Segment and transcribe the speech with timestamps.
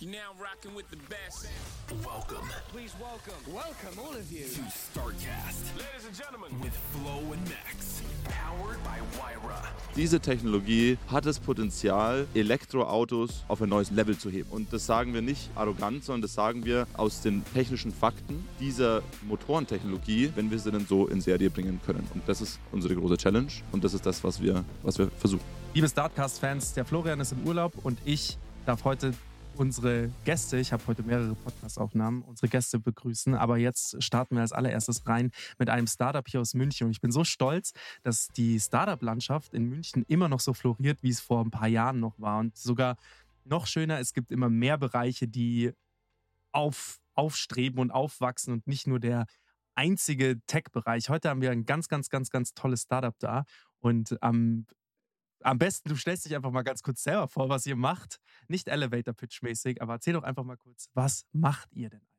[0.00, 1.48] You're now rocking with the best.
[2.04, 3.34] Welcome Please welcome.
[3.52, 4.44] Welcome, all of you.
[4.44, 6.50] to StarCast Ladies and gentlemen.
[6.62, 8.02] with Flo and Max.
[8.24, 9.60] Powered by Wyra.
[9.96, 14.48] Diese Technologie hat das Potenzial, Elektroautos auf ein neues Level zu heben.
[14.50, 19.02] Und das sagen wir nicht arrogant, sondern das sagen wir aus den technischen Fakten dieser
[19.22, 22.06] Motorentechnologie, wenn wir sie denn so in Serie bringen können.
[22.14, 25.42] Und das ist unsere große Challenge und das ist das, was wir, was wir versuchen.
[25.74, 29.12] Liebe Startcast-Fans, der Florian ist im Urlaub und ich darf heute
[29.58, 33.34] unsere Gäste, ich habe heute mehrere Podcast-Aufnahmen, unsere Gäste begrüßen.
[33.34, 36.86] Aber jetzt starten wir als allererstes rein mit einem Startup hier aus München.
[36.86, 41.10] Und ich bin so stolz, dass die Startup-Landschaft in München immer noch so floriert, wie
[41.10, 42.38] es vor ein paar Jahren noch war.
[42.38, 42.96] Und sogar
[43.44, 45.72] noch schöner, es gibt immer mehr Bereiche, die
[46.52, 49.26] auf, aufstreben und aufwachsen und nicht nur der
[49.74, 51.08] einzige Tech-Bereich.
[51.08, 53.44] Heute haben wir ein ganz, ganz, ganz, ganz tolles Startup da.
[53.80, 54.66] Und am
[55.42, 58.18] am besten, du stellst dich einfach mal ganz kurz selber vor, was ihr macht.
[58.48, 62.18] Nicht Elevator-Pitch-mäßig, aber erzähl doch einfach mal kurz, was macht ihr denn eigentlich?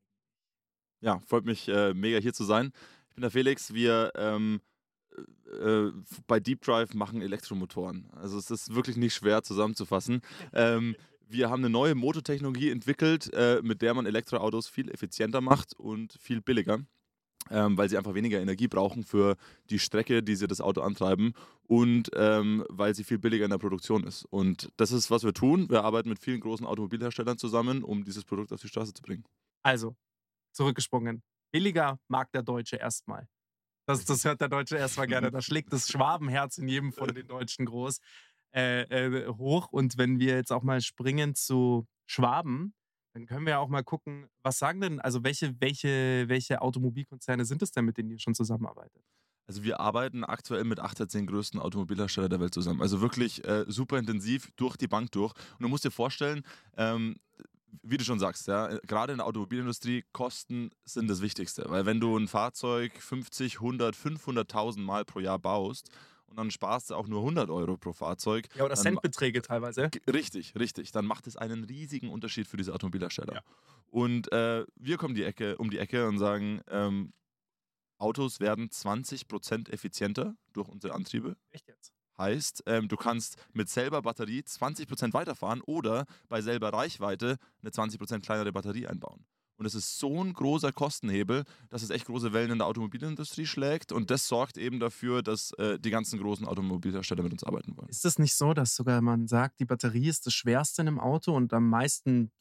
[1.01, 2.71] Ja, freut mich äh, mega hier zu sein.
[3.09, 3.73] Ich bin der Felix.
[3.73, 4.61] Wir ähm,
[5.61, 5.91] äh,
[6.27, 8.09] bei Deep Drive machen Elektromotoren.
[8.11, 10.21] Also es ist wirklich nicht schwer zusammenzufassen.
[10.53, 10.95] Ähm,
[11.27, 16.13] wir haben eine neue Motortechnologie entwickelt, äh, mit der man Elektroautos viel effizienter macht und
[16.19, 16.79] viel billiger.
[17.51, 19.35] Ähm, weil sie einfach weniger Energie brauchen für
[19.69, 21.33] die Strecke, die sie das Auto antreiben
[21.63, 24.25] und ähm, weil sie viel billiger in der Produktion ist.
[24.25, 25.69] Und das ist, was wir tun.
[25.69, 29.23] Wir arbeiten mit vielen großen Automobilherstellern zusammen, um dieses Produkt auf die Straße zu bringen.
[29.63, 29.95] Also,
[30.53, 31.23] zurückgesprungen.
[31.51, 33.27] Billiger mag der Deutsche erstmal.
[33.87, 35.31] Das, das hört der Deutsche erstmal gerne.
[35.31, 37.99] Da schlägt das Schwabenherz in jedem von den Deutschen groß
[38.53, 39.69] äh, äh, hoch.
[39.71, 42.73] Und wenn wir jetzt auch mal springen zu Schwaben,
[43.13, 47.45] dann können wir ja auch mal gucken, was sagen denn, also welche, welche, welche Automobilkonzerne
[47.45, 49.03] sind es denn, mit denen ihr schon zusammenarbeitet?
[49.47, 52.81] Also wir arbeiten aktuell mit acht der zehn größten Automobilhersteller der Welt zusammen.
[52.81, 55.33] Also wirklich äh, super intensiv durch die Bank durch.
[55.33, 56.43] Und du musst dir vorstellen,
[56.77, 57.15] ähm,
[57.81, 61.65] wie du schon sagst, ja, gerade in der Automobilindustrie, Kosten sind das Wichtigste.
[61.67, 65.89] Weil wenn du ein Fahrzeug 50, 100, 500.000 Mal pro Jahr baust
[66.29, 68.47] und dann sparst du auch nur 100 Euro pro Fahrzeug.
[68.55, 69.89] Ja, oder dann Centbeträge teilweise.
[70.11, 70.91] Richtig, richtig.
[70.91, 73.35] Dann macht es einen riesigen Unterschied für diese Automobilhersteller.
[73.35, 73.41] Ja.
[73.87, 77.13] Und äh, wir kommen die Ecke, um die Ecke und sagen, ähm,
[77.97, 81.35] Autos werden 20% effizienter durch unsere Antriebe.
[81.51, 81.93] Echt jetzt?
[82.17, 88.21] Heißt, ähm, du kannst mit selber Batterie 20% weiterfahren oder bei selber Reichweite eine 20%
[88.21, 89.25] kleinere Batterie einbauen.
[89.59, 93.45] Und es ist so ein großer Kostenhebel, dass es echt große Wellen in der Automobilindustrie
[93.45, 93.91] schlägt.
[93.91, 97.89] Und das sorgt eben dafür, dass äh, die ganzen großen Automobilhersteller mit uns arbeiten wollen.
[97.89, 100.99] Ist es nicht so, dass sogar man sagt, die Batterie ist das Schwerste in einem
[101.01, 102.31] Auto und am meisten,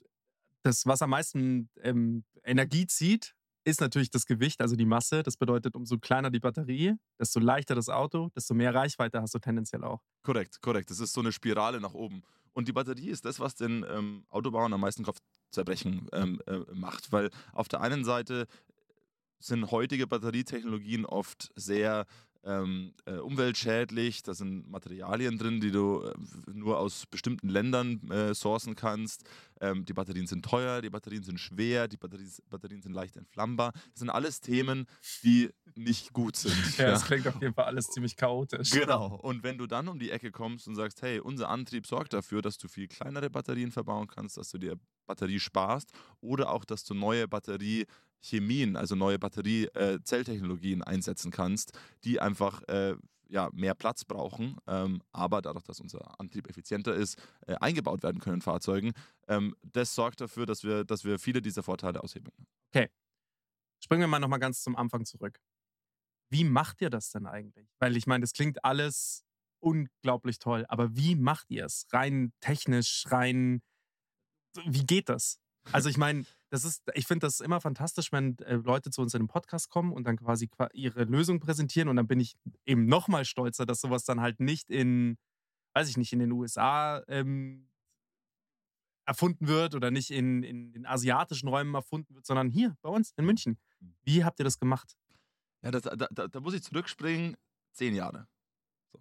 [0.62, 3.34] das, was am meisten ähm, Energie zieht,
[3.64, 5.24] ist natürlich das Gewicht, also die Masse.
[5.24, 9.40] Das bedeutet, umso kleiner die Batterie, desto leichter das Auto, desto mehr Reichweite hast du
[9.40, 10.02] tendenziell auch.
[10.22, 10.88] Korrekt, korrekt.
[10.90, 12.22] Das ist so eine Spirale nach oben.
[12.58, 17.12] Und die Batterie ist das, was den ähm, Autobauern am meisten Kopfzerbrechen ähm, äh, macht.
[17.12, 18.48] Weil auf der einen Seite
[19.38, 22.04] sind heutige Batterietechnologien oft sehr
[22.44, 24.22] ähm, äh, umweltschädlich.
[24.22, 26.15] Da sind Materialien drin, die du äh,
[26.53, 29.25] nur aus bestimmten Ländern äh, sourcen kannst.
[29.60, 33.72] Ähm, die Batterien sind teuer, die Batterien sind schwer, die Batteries, Batterien sind leicht entflammbar.
[33.72, 34.87] Das sind alles Themen,
[35.22, 36.56] die nicht gut sind.
[36.78, 38.70] das klingt auf jeden Fall alles ziemlich chaotisch.
[38.70, 39.16] Genau.
[39.16, 42.43] Und wenn du dann um die Ecke kommst und sagst, hey, unser Antrieb sorgt dafür,
[42.43, 46.84] dass du viel kleinere Batterien verbauen kannst, dass du dir Batterie sparst oder auch, dass
[46.84, 52.94] du neue Batteriechemien, also neue Batteriezelltechnologien einsetzen kannst, die einfach äh,
[53.28, 58.20] ja, mehr Platz brauchen, ähm, aber dadurch, dass unser Antrieb effizienter ist, äh, eingebaut werden
[58.20, 58.92] können in Fahrzeugen.
[59.26, 62.46] Ähm, das sorgt dafür, dass wir, dass wir viele dieser Vorteile aushebeln.
[63.82, 65.38] Springen wir mal nochmal ganz zum Anfang zurück.
[66.30, 67.69] Wie macht ihr das denn eigentlich?
[67.78, 69.25] Weil ich meine, das klingt alles
[69.60, 71.86] unglaublich toll, aber wie macht ihr es?
[71.92, 73.62] Rein technisch, rein.
[74.66, 75.38] Wie geht das?
[75.72, 79.12] Also ich meine, das ist, ich finde das immer fantastisch, wenn äh, Leute zu uns
[79.14, 82.36] in den Podcast kommen und dann quasi qua- ihre Lösung präsentieren und dann bin ich
[82.64, 85.19] eben nochmal stolzer, dass sowas dann halt nicht in,
[85.75, 87.69] weiß ich nicht, in den USA ähm,
[89.06, 93.12] erfunden wird oder nicht in, in den asiatischen Räumen erfunden wird, sondern hier bei uns
[93.17, 93.58] in München.
[94.05, 94.96] Wie habt ihr das gemacht?
[95.62, 97.37] Ja, das, da, da, da muss ich zurückspringen,
[97.72, 98.26] zehn Jahre.
[98.93, 99.00] So.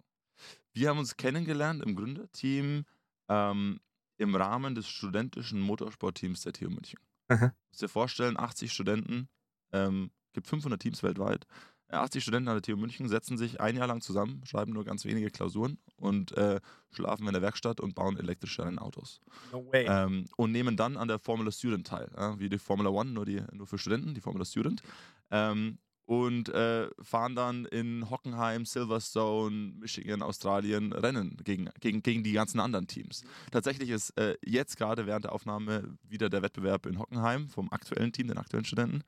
[0.72, 2.84] Wir haben uns kennengelernt im Gründerteam
[3.28, 3.80] ähm,
[4.18, 6.98] im Rahmen des studentischen Motorsportteams der TU München.
[7.28, 7.54] Aha.
[7.70, 9.28] Musst dir vorstellen, 80 Studenten,
[9.72, 11.46] ähm, gibt 500 Teams weltweit.
[11.88, 14.84] Äh, 80 Studenten an der TU München setzen sich ein Jahr lang zusammen, schreiben nur
[14.84, 16.60] ganz wenige Klausuren und äh,
[16.90, 19.20] schlafen in der Werkstatt und bauen elektrische Rennautos.
[19.52, 19.86] No way.
[19.88, 23.24] Ähm, und nehmen dann an der Formula Student teil, ja, wie die Formula One, nur,
[23.24, 24.82] die, nur für Studenten, die Formula Student.
[25.30, 32.32] Ähm, und äh, fahren dann in Hockenheim, Silverstone, Michigan, Australien Rennen gegen, gegen, gegen die
[32.32, 33.24] ganzen anderen Teams.
[33.52, 38.10] Tatsächlich ist äh, jetzt gerade während der Aufnahme wieder der Wettbewerb in Hockenheim vom aktuellen
[38.10, 39.04] Team, den aktuellen Studenten.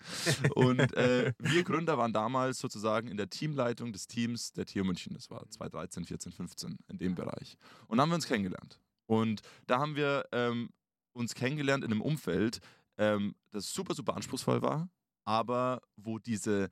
[0.54, 5.14] Und äh, wir Gründer waren damals sozusagen in der Teamleitung des Teams der TU München.
[5.14, 7.56] Das war 2013, 14, 15 in dem Bereich.
[7.88, 8.78] Und da haben wir uns kennengelernt.
[9.06, 10.68] Und da haben wir ähm,
[11.14, 12.60] uns kennengelernt in einem Umfeld,
[12.98, 14.90] ähm, das super, super anspruchsvoll war,
[15.24, 16.68] aber wo diese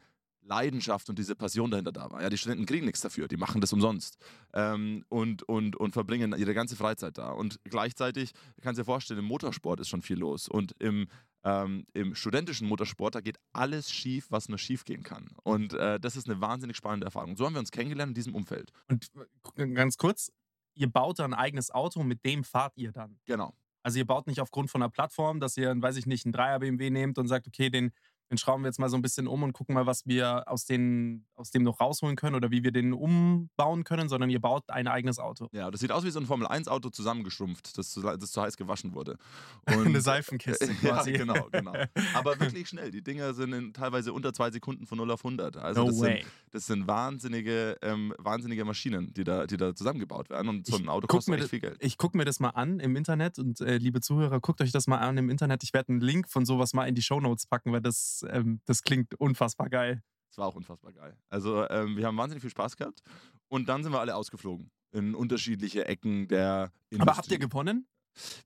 [0.49, 2.23] Leidenschaft und diese Passion dahinter da war.
[2.23, 4.19] Ja, die Studenten kriegen nichts dafür, die machen das umsonst
[4.55, 7.31] ähm, und, und, und verbringen ihre ganze Freizeit da.
[7.31, 11.09] Und gleichzeitig, kannst du dir vorstellen, im Motorsport ist schon viel los und im,
[11.45, 15.29] ähm, im studentischen Motorsport, da geht alles schief, was nur schief gehen kann.
[15.45, 17.37] Und äh, das ist eine wahnsinnig spannende Erfahrung.
[17.37, 18.73] So haben wir uns kennengelernt in diesem Umfeld.
[18.89, 19.09] Und
[19.57, 20.33] äh, ganz kurz,
[20.75, 23.19] ihr baut da ein eigenes Auto, mit dem fahrt ihr dann.
[23.27, 23.55] Genau.
[23.83, 26.59] Also ihr baut nicht aufgrund von einer Plattform, dass ihr, weiß ich nicht, einen Dreier
[26.59, 27.93] BMW nehmt und sagt, okay, den
[28.31, 30.67] den schrauben wir jetzt mal so ein bisschen um und gucken mal, was wir aus,
[30.67, 34.69] den, aus dem noch rausholen können oder wie wir den umbauen können, sondern ihr baut
[34.71, 35.49] ein eigenes Auto.
[35.53, 38.93] Ja, das sieht aus wie so ein Formel-1-Auto zusammengeschrumpft, das zu, das zu heiß gewaschen
[38.93, 39.17] wurde.
[39.65, 41.13] Eine Seifenkiste quasi.
[41.13, 41.73] ja, genau, genau.
[42.15, 42.91] Aber wirklich schnell.
[42.91, 45.57] Die Dinger sind in teilweise unter zwei Sekunden von 0 auf 100.
[45.57, 46.21] Also no das, way.
[46.21, 50.49] Sind, das sind wahnsinnige, ähm, wahnsinnige Maschinen, die da, die da zusammengebaut werden.
[50.49, 51.77] Und so ein Auto kostet echt das, viel Geld.
[51.81, 54.87] Ich gucke mir das mal an im Internet und äh, liebe Zuhörer, guckt euch das
[54.87, 55.63] mal an im Internet.
[55.63, 58.83] Ich werde einen Link von sowas mal in die Shownotes packen, weil das ähm, das
[58.83, 60.03] klingt unfassbar geil.
[60.31, 61.17] Es war auch unfassbar geil.
[61.29, 63.03] Also ähm, wir haben wahnsinnig viel Spaß gehabt
[63.49, 67.09] und dann sind wir alle ausgeflogen in unterschiedliche Ecken der Industrie.
[67.09, 67.87] Aber habt ihr gewonnen?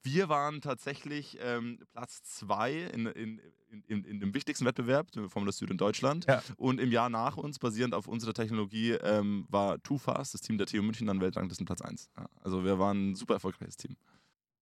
[0.03, 3.41] Wir waren tatsächlich ähm, Platz zwei in, in,
[3.87, 6.27] in, in, dem wichtigsten Wettbewerb, Formula Süd in Deutschland.
[6.27, 6.43] Ja.
[6.57, 10.59] Und im Jahr nach uns, basierend auf unserer Technologie, ähm, war Too Fast, das Team
[10.59, 12.11] der TU München, dann Weltranglisten Platz 1.
[12.17, 13.97] Ja, also wir waren ein super erfolgreiches Team.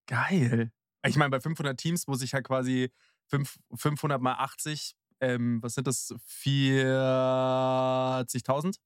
[0.06, 0.70] Geil.
[1.06, 2.90] Ich meine, bei 500 Teams muss ich ja quasi
[3.74, 8.76] 500 mal 80 ähm, was sind das, 40.000?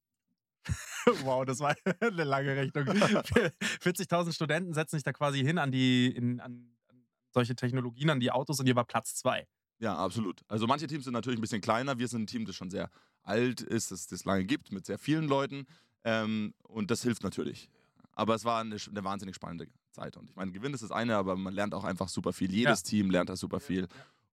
[1.25, 2.87] wow, das war eine lange Rechnung.
[2.87, 8.21] 40.000 Studenten setzen sich da quasi hin an die, in, an, an solche Technologien, an
[8.21, 9.47] die Autos und ihr war Platz zwei.
[9.79, 10.41] Ja, absolut.
[10.49, 11.99] Also manche Teams sind natürlich ein bisschen kleiner.
[11.99, 12.91] Wir sind ein Team, das schon sehr
[13.23, 15.67] alt ist, das es lange gibt, mit sehr vielen Leuten.
[16.05, 17.69] Ähm, und das hilft natürlich.
[18.13, 20.17] Aber es war eine, eine, wahnsinnig spannende Zeit.
[20.17, 22.53] Und ich meine, Gewinn ist das eine, aber man lernt auch einfach super viel.
[22.53, 22.89] Jedes ja.
[22.89, 23.89] Team lernt da super viel.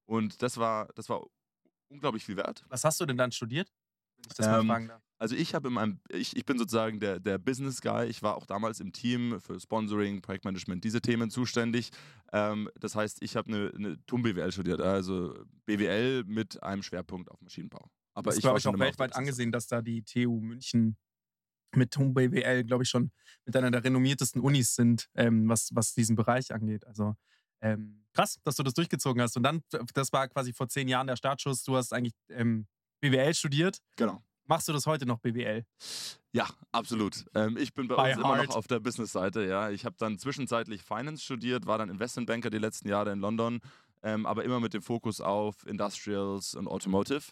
[0.06, 1.25] Und das war, das war
[1.91, 2.63] unglaublich viel wert.
[2.69, 3.71] Was hast du denn dann studiert?
[4.17, 5.01] Wenn ich das ähm, mal fragen darf.
[5.17, 8.07] Also ich habe in meinem, ich, ich bin sozusagen der, der Business Guy.
[8.07, 11.91] Ich war auch damals im Team für Sponsoring, Projektmanagement, diese Themen zuständig.
[12.31, 15.35] Ähm, das heißt, ich habe eine, eine TUM BWL studiert, also
[15.65, 17.91] BWL mit einem Schwerpunkt auf Maschinenbau.
[18.13, 20.97] Aber das ist, glaube ich, auch weltweit angesehen, dass da die TU München
[21.75, 23.11] mit TUM BWL, glaube ich, schon
[23.45, 26.85] mit einer der renommiertesten Unis sind, ähm, was, was diesen Bereich angeht.
[26.85, 27.15] Also
[27.62, 29.38] ähm, krass, dass du das durchgezogen hast.
[29.38, 29.62] Und dann,
[29.94, 31.63] das war quasi vor zehn Jahren der Startschuss.
[31.63, 32.68] Du hast eigentlich ähm,
[33.02, 33.80] BWL studiert.
[33.96, 34.22] Genau.
[34.46, 35.63] Machst du das heute noch BWL?
[36.34, 37.25] Ja, absolut.
[37.36, 38.18] Ähm, ich bin bei By uns heart.
[38.19, 39.46] immer noch auf der Business-Seite.
[39.46, 43.62] Ja, ich habe dann zwischenzeitlich Finance studiert, war dann Investmentbanker die letzten Jahre in London,
[44.04, 47.31] ähm, aber immer mit dem Fokus auf Industrials und Automotive.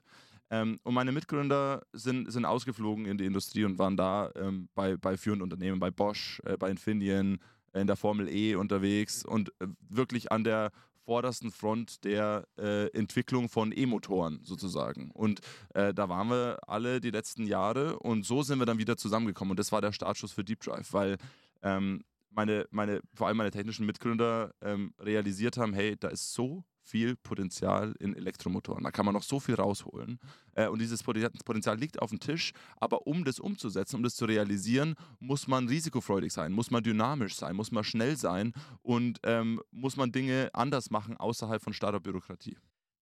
[0.51, 4.97] Ähm, und meine Mitgründer sind, sind ausgeflogen in die Industrie und waren da ähm, bei,
[4.97, 7.39] bei führenden Unternehmen, bei Bosch, äh, bei Infineon,
[7.73, 10.71] in der Formel E unterwegs und äh, wirklich an der
[11.09, 15.09] vordersten Front der äh, Entwicklung von E-Motoren sozusagen.
[15.11, 15.39] Und
[15.73, 19.51] äh, da waren wir alle die letzten Jahre und so sind wir dann wieder zusammengekommen.
[19.51, 21.17] Und das war der Startschuss für Deep Drive, weil
[21.63, 26.63] ähm, meine, meine, vor allem meine technischen Mitgründer ähm, realisiert haben, hey, da ist so
[26.89, 28.83] viel Potenzial in Elektromotoren.
[28.83, 30.19] Da kann man noch so viel rausholen.
[30.55, 32.51] Äh, und dieses Potenzial liegt auf dem Tisch.
[32.77, 37.35] Aber um das umzusetzen, um das zu realisieren, muss man risikofreudig sein, muss man dynamisch
[37.35, 42.57] sein, muss man schnell sein und ähm, muss man Dinge anders machen außerhalb von Startup-Bürokratie.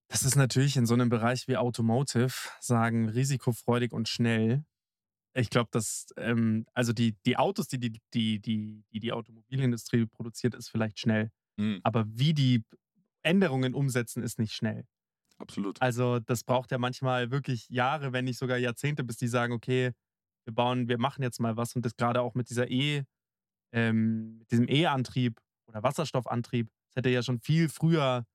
[0.10, 4.64] Das ist natürlich in so einem Bereich wie Automotive, sagen risikofreudig und schnell.
[5.34, 10.06] Ich glaube, dass ähm, also die, die Autos, die die, die, die, die die Automobilindustrie
[10.06, 11.32] produziert, ist vielleicht schnell.
[11.58, 11.82] Mhm.
[11.84, 12.64] Aber wie die
[13.28, 14.86] Änderungen umsetzen ist nicht schnell.
[15.38, 15.82] Absolut.
[15.82, 19.92] Also das braucht ja manchmal wirklich Jahre, wenn nicht sogar Jahrzehnte, bis die sagen, okay,
[20.46, 23.04] wir bauen, wir machen jetzt mal was und das gerade auch mit dieser E,
[23.74, 28.26] ähm, mit diesem E-Antrieb oder Wasserstoffantrieb, das hätte ja schon viel früher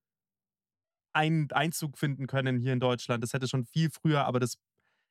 [1.15, 3.23] ein, Einzug finden können hier in Deutschland.
[3.23, 4.59] Das hätte schon viel früher, aber das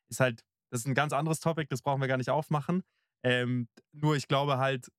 [0.09, 2.83] ist halt, das ist ein ganz anderes Topic, das brauchen wir gar nicht aufmachen.
[3.23, 4.91] Ähm, nur ich glaube halt,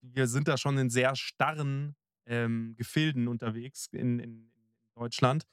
[0.00, 1.94] wir sind da schon in sehr starren
[2.26, 4.52] ähm, Gefilden unterwegs in, in,
[4.94, 5.44] Deutschland.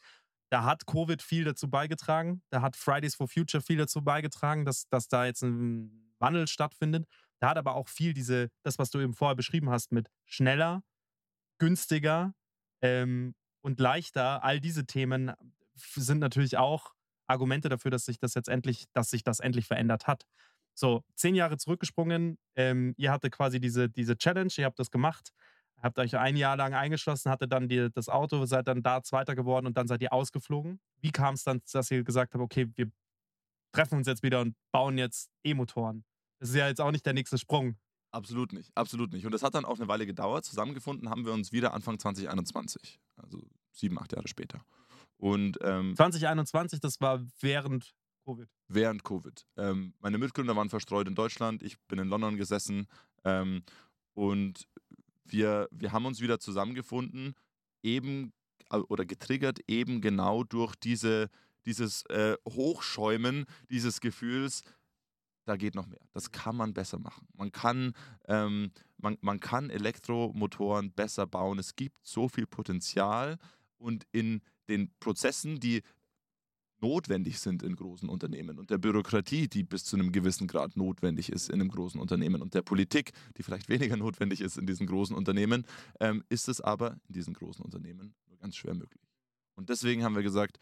[0.52, 2.42] Da hat Covid viel dazu beigetragen.
[2.50, 7.08] Da hat Fridays for Future viel dazu beigetragen, dass, dass da jetzt ein Wandel stattfindet.
[7.40, 10.84] Da hat aber auch viel diese, das, was du eben vorher beschrieben hast, mit schneller,
[11.58, 12.34] günstiger
[12.82, 14.44] ähm, und leichter.
[14.44, 15.32] All diese Themen
[15.76, 16.94] sind natürlich auch
[17.28, 20.26] Argumente dafür, dass sich das jetzt endlich, dass sich das endlich verändert hat.
[20.74, 25.32] So, zehn Jahre zurückgesprungen, ähm, ihr hattet quasi diese, diese Challenge, ihr habt das gemacht,
[25.82, 29.36] habt euch ein Jahr lang eingeschlossen, hattet dann die, das Auto, seid dann da Zweiter
[29.36, 30.80] geworden und dann seid ihr ausgeflogen.
[31.02, 32.92] Wie kam es dann, dass ihr gesagt habt, okay, wir
[33.72, 36.04] treffen uns jetzt wieder und bauen jetzt E-Motoren?
[36.40, 37.78] Das ist ja jetzt auch nicht der nächste Sprung.
[38.12, 39.26] Absolut nicht, absolut nicht.
[39.26, 40.46] Und das hat dann auch eine Weile gedauert.
[40.46, 44.62] Zusammengefunden haben wir uns wieder Anfang 2021, also sieben, acht Jahre später.
[45.18, 47.94] Und ähm, 2021, das war während
[48.26, 48.50] Covid.
[48.68, 49.46] während Covid.
[49.58, 52.88] Ähm, meine Mitgründer waren verstreut in Deutschland, ich bin in London gesessen
[53.26, 53.64] ähm,
[54.14, 54.68] und
[55.32, 57.36] wir, wir haben uns wieder zusammengefunden,
[57.84, 58.34] eben
[58.72, 61.30] äh, oder getriggert eben genau durch diese,
[61.66, 64.64] dieses äh, Hochschäumen dieses Gefühls,
[65.46, 66.02] da geht noch mehr.
[66.14, 67.28] Das kann man besser machen.
[67.34, 67.94] Man kann,
[68.28, 71.58] ähm, man, man kann Elektromotoren besser bauen.
[71.58, 73.40] Es gibt so viel Potenzial
[73.78, 75.82] und in den Prozessen, die
[76.82, 81.32] notwendig sind in großen Unternehmen und der Bürokratie, die bis zu einem gewissen Grad notwendig
[81.32, 84.88] ist in einem großen Unternehmen und der Politik, die vielleicht weniger notwendig ist in diesen
[84.88, 85.66] großen Unternehmen,
[86.00, 89.04] ähm, ist es aber in diesen großen Unternehmen nur ganz schwer möglich.
[89.56, 90.60] Und deswegen haben wir gesagt,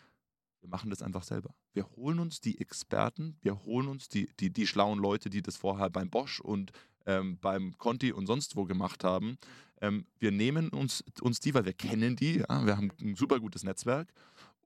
[0.61, 1.53] wir machen das einfach selber.
[1.73, 5.55] Wir holen uns die Experten, wir holen uns die, die, die schlauen Leute, die das
[5.55, 6.71] vorher beim Bosch und
[7.05, 9.37] ähm, beim Conti und sonst wo gemacht haben.
[9.81, 13.39] Ähm, wir nehmen uns, uns die, weil wir kennen die, ja, wir haben ein super
[13.39, 14.11] gutes Netzwerk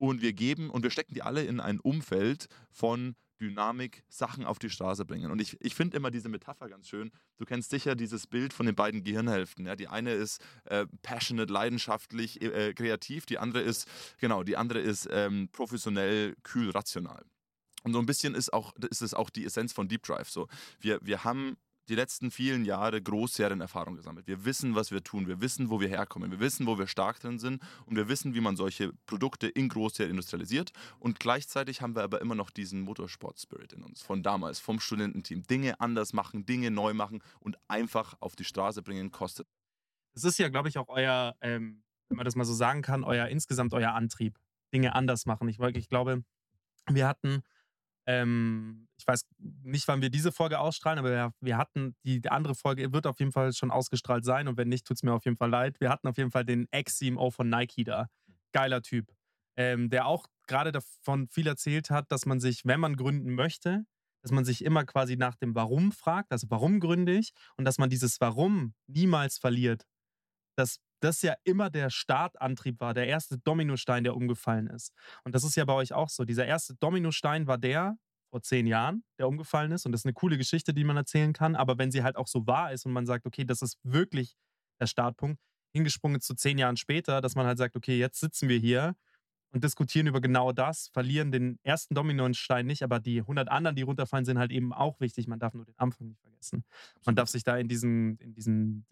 [0.01, 4.57] und wir geben und wir stecken die alle in ein Umfeld von Dynamik, Sachen auf
[4.57, 5.29] die Straße bringen.
[5.29, 7.11] Und ich, ich finde immer diese Metapher ganz schön.
[7.37, 9.67] Du kennst sicher dieses Bild von den beiden Gehirnhälften.
[9.67, 9.75] Ja?
[9.75, 13.87] Die eine ist äh, passionate, leidenschaftlich, äh, kreativ, die andere ist,
[14.19, 17.23] genau, die andere ist ähm, professionell, kühl, rational.
[17.83, 20.31] Und so ein bisschen ist, auch, ist es auch die Essenz von Deep Drive.
[20.31, 20.47] So.
[20.79, 21.57] Wir, wir haben
[21.91, 24.25] die letzten vielen Jahre Großserienerfahrung gesammelt.
[24.25, 25.27] Wir wissen, was wir tun.
[25.27, 26.31] Wir wissen, wo wir herkommen.
[26.31, 27.61] Wir wissen, wo wir stark drin sind.
[27.85, 30.71] Und wir wissen, wie man solche Produkte in Großserien industrialisiert.
[30.99, 34.01] Und gleichzeitig haben wir aber immer noch diesen Motorsport-Spirit in uns.
[34.01, 35.43] Von damals, vom Studententeam.
[35.43, 39.47] Dinge anders machen, Dinge neu machen und einfach auf die Straße bringen, kostet.
[40.13, 43.03] Das ist ja, glaube ich, auch euer, ähm, wenn man das mal so sagen kann,
[43.03, 44.39] euer insgesamt euer Antrieb.
[44.73, 45.49] Dinge anders machen.
[45.49, 46.23] Ich, ich glaube,
[46.89, 47.43] wir hatten
[48.07, 49.25] ähm, ich weiß
[49.63, 53.19] nicht, wann wir diese Folge ausstrahlen, aber wir, wir, hatten die andere Folge, wird auf
[53.19, 55.79] jeden Fall schon ausgestrahlt sein und wenn nicht, tut es mir auf jeden Fall leid.
[55.79, 58.07] Wir hatten auf jeden Fall den Ex-CMO von Nike da.
[58.53, 59.11] Geiler Typ.
[59.57, 63.85] Ähm, der auch gerade davon viel erzählt hat, dass man sich, wenn man gründen möchte,
[64.23, 67.77] dass man sich immer quasi nach dem Warum fragt, also warum gründe ich und dass
[67.77, 69.85] man dieses Warum niemals verliert.
[70.55, 74.93] Dass das ja immer der Startantrieb war, der erste Dominostein, der umgefallen ist.
[75.23, 76.25] Und das ist ja bei euch auch so.
[76.25, 77.97] Dieser erste Dominostein war der
[78.29, 79.85] vor zehn Jahren, der umgefallen ist.
[79.85, 81.55] Und das ist eine coole Geschichte, die man erzählen kann.
[81.55, 84.37] Aber wenn sie halt auch so wahr ist und man sagt, okay, das ist wirklich
[84.79, 85.39] der Startpunkt,
[85.73, 88.95] hingesprungen zu zehn Jahren später, dass man halt sagt, okay, jetzt sitzen wir hier
[89.51, 93.81] und diskutieren über genau das, verlieren den ersten Dominostein nicht, aber die 100 anderen, die
[93.81, 95.27] runterfallen, sind halt eben auch wichtig.
[95.27, 96.63] Man darf nur den Anfang nicht vergessen.
[97.05, 98.85] Man darf sich da in diesen, in diesen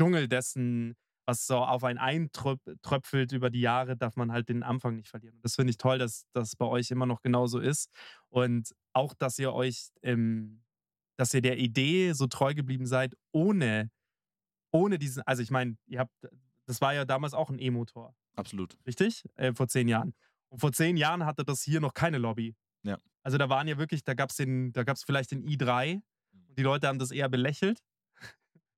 [0.00, 4.96] Dschungel dessen, was so auf einen eintröpfelt über die Jahre, darf man halt den Anfang
[4.96, 5.36] nicht verlieren.
[5.36, 7.90] Und das finde ich toll, dass das bei euch immer noch genauso ist.
[8.30, 10.62] Und auch, dass ihr euch, ähm,
[11.18, 13.90] dass ihr der Idee so treu geblieben seid, ohne,
[14.72, 16.14] ohne diesen, also ich meine, ihr habt,
[16.64, 18.14] das war ja damals auch ein E-Motor.
[18.36, 18.78] Absolut.
[18.86, 19.24] Richtig?
[19.34, 20.14] Äh, vor zehn Jahren.
[20.48, 22.56] Und vor zehn Jahren hatte das hier noch keine Lobby.
[22.84, 22.96] Ja.
[23.22, 26.00] Also da waren ja wirklich, da gab es da gab es vielleicht den i3
[26.32, 27.80] und die Leute haben das eher belächelt.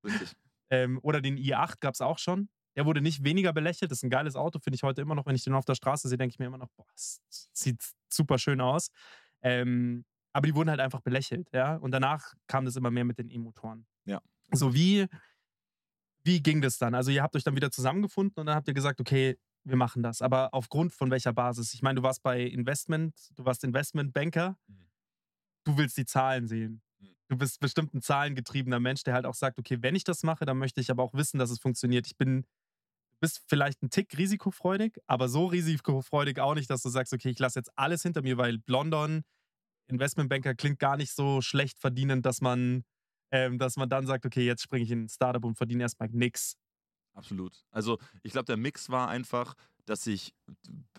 [0.03, 0.33] Richtig.
[0.73, 2.49] Ähm, oder den i8 gab es auch schon.
[2.75, 3.91] Der wurde nicht weniger belächelt.
[3.91, 5.27] Das ist ein geiles Auto, finde ich heute immer noch.
[5.27, 7.79] Wenn ich den auf der Straße sehe, denke ich mir immer noch, boah, das sieht
[8.09, 8.89] super schön aus.
[9.43, 10.03] Ähm,
[10.33, 11.75] aber die wurden halt einfach belächelt, ja.
[11.75, 13.85] Und danach kam das immer mehr mit den E-Motoren.
[14.05, 14.19] Ja.
[14.51, 15.05] So wie,
[16.23, 16.95] wie ging das dann?
[16.95, 20.01] Also ihr habt euch dann wieder zusammengefunden und dann habt ihr gesagt, okay, wir machen
[20.01, 20.23] das.
[20.23, 21.75] Aber aufgrund von welcher Basis?
[21.75, 24.57] Ich meine, du warst bei Investment, du warst Investmentbanker.
[24.65, 24.89] Mhm.
[25.65, 26.81] Du willst die Zahlen sehen
[27.33, 30.45] du bist bestimmt ein zahlengetriebener Mensch, der halt auch sagt, okay, wenn ich das mache,
[30.45, 32.05] dann möchte ich aber auch wissen, dass es funktioniert.
[32.05, 36.89] Ich bin, du bist vielleicht ein Tick risikofreudig, aber so risikofreudig auch nicht, dass du
[36.89, 39.23] sagst, okay, ich lasse jetzt alles hinter mir, weil London,
[39.87, 42.83] Investmentbanker klingt gar nicht so schlecht verdienend, dass man,
[43.31, 46.09] ähm, dass man dann sagt, okay, jetzt springe ich in ein Startup und verdiene erstmal
[46.09, 46.55] nichts.
[47.13, 47.65] Absolut.
[47.71, 50.33] Also ich glaube, der Mix war einfach, dass ich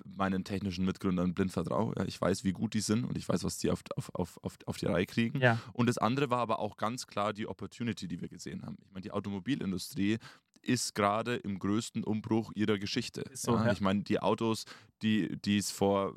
[0.05, 1.95] meinen technischen Mitgründern blind vertraue.
[1.97, 4.59] Ja, ich weiß, wie gut die sind und ich weiß, was die auf, auf, auf,
[4.67, 5.41] auf die Reihe kriegen.
[5.41, 5.59] Ja.
[5.73, 8.77] Und das andere war aber auch ganz klar die Opportunity, die wir gesehen haben.
[8.85, 10.19] Ich meine, die Automobilindustrie
[10.63, 13.25] ist gerade im größten Umbruch ihrer Geschichte.
[13.35, 13.73] So, ja.
[13.73, 14.65] Ich meine, die Autos,
[15.03, 16.15] die es vor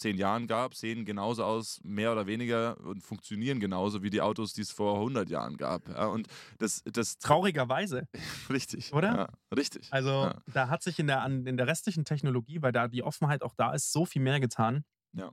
[0.00, 4.52] zehn Jahren gab, sehen genauso aus, mehr oder weniger und funktionieren genauso wie die Autos,
[4.54, 5.88] die es vor 100 Jahren gab.
[5.88, 6.26] Ja, und
[6.58, 8.08] das, das Traurigerweise.
[8.50, 8.92] richtig.
[8.92, 9.14] Oder?
[9.14, 9.92] Ja, richtig.
[9.92, 10.42] Also Ja.
[10.52, 13.72] da hat sich in der, in der restlichen Technologie, weil da die Offenheit auch da
[13.74, 14.84] ist, so viel mehr getan.
[15.12, 15.30] Ja.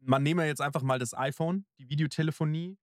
[0.00, 2.78] Man nehme jetzt einfach mal das iPhone, die Videotelefonie,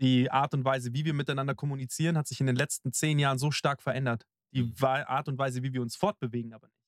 [0.00, 3.38] die Art und Weise, wie wir miteinander kommunizieren, hat sich in den letzten zehn Jahren
[3.38, 4.26] so stark verändert.
[4.52, 4.74] Die Mhm.
[4.82, 6.80] Art und Weise, wie wir uns fortbewegen, aber nicht.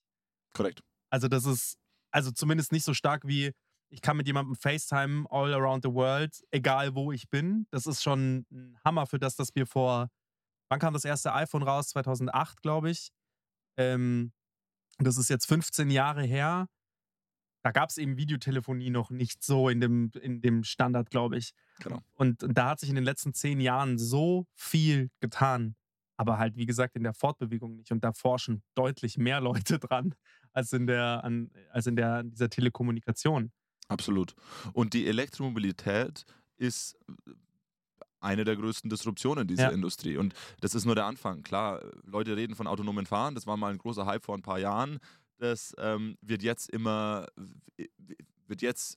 [0.55, 0.81] Korrekt.
[1.11, 1.79] Also das ist,
[2.12, 3.52] also zumindest nicht so stark wie,
[3.88, 7.66] ich kann mit jemandem FaceTime all around the world, egal wo ich bin.
[7.71, 10.09] Das ist schon ein Hammer für das, dass wir vor,
[10.71, 11.88] wann kam das erste iPhone raus?
[11.88, 13.11] 2008, glaube ich.
[13.76, 14.33] Ähm,
[14.99, 16.69] das ist jetzt 15 Jahre her.
[17.62, 21.52] Da gab es eben Videotelefonie noch nicht so in dem, in dem Standard, glaube ich.
[21.78, 22.00] Genau.
[22.14, 25.76] Und, und da hat sich in den letzten zehn Jahren so viel getan.
[26.16, 27.92] Aber halt, wie gesagt, in der Fortbewegung nicht.
[27.92, 30.14] Und da forschen deutlich mehr Leute dran,
[30.53, 33.53] als in der, an, als in der, dieser Telekommunikation.
[33.89, 34.35] Absolut.
[34.73, 36.25] Und die Elektromobilität
[36.57, 36.97] ist
[38.21, 39.71] eine der größten Disruptionen dieser Ja.
[39.71, 40.17] Industrie.
[40.17, 41.43] Und das ist nur der Anfang.
[41.43, 43.35] Klar, Leute reden von autonomen Fahren.
[43.35, 44.99] Das war mal ein großer Hype vor ein paar Jahren.
[45.39, 47.27] Das ähm, wird jetzt immer,
[48.47, 48.97] wird jetzt,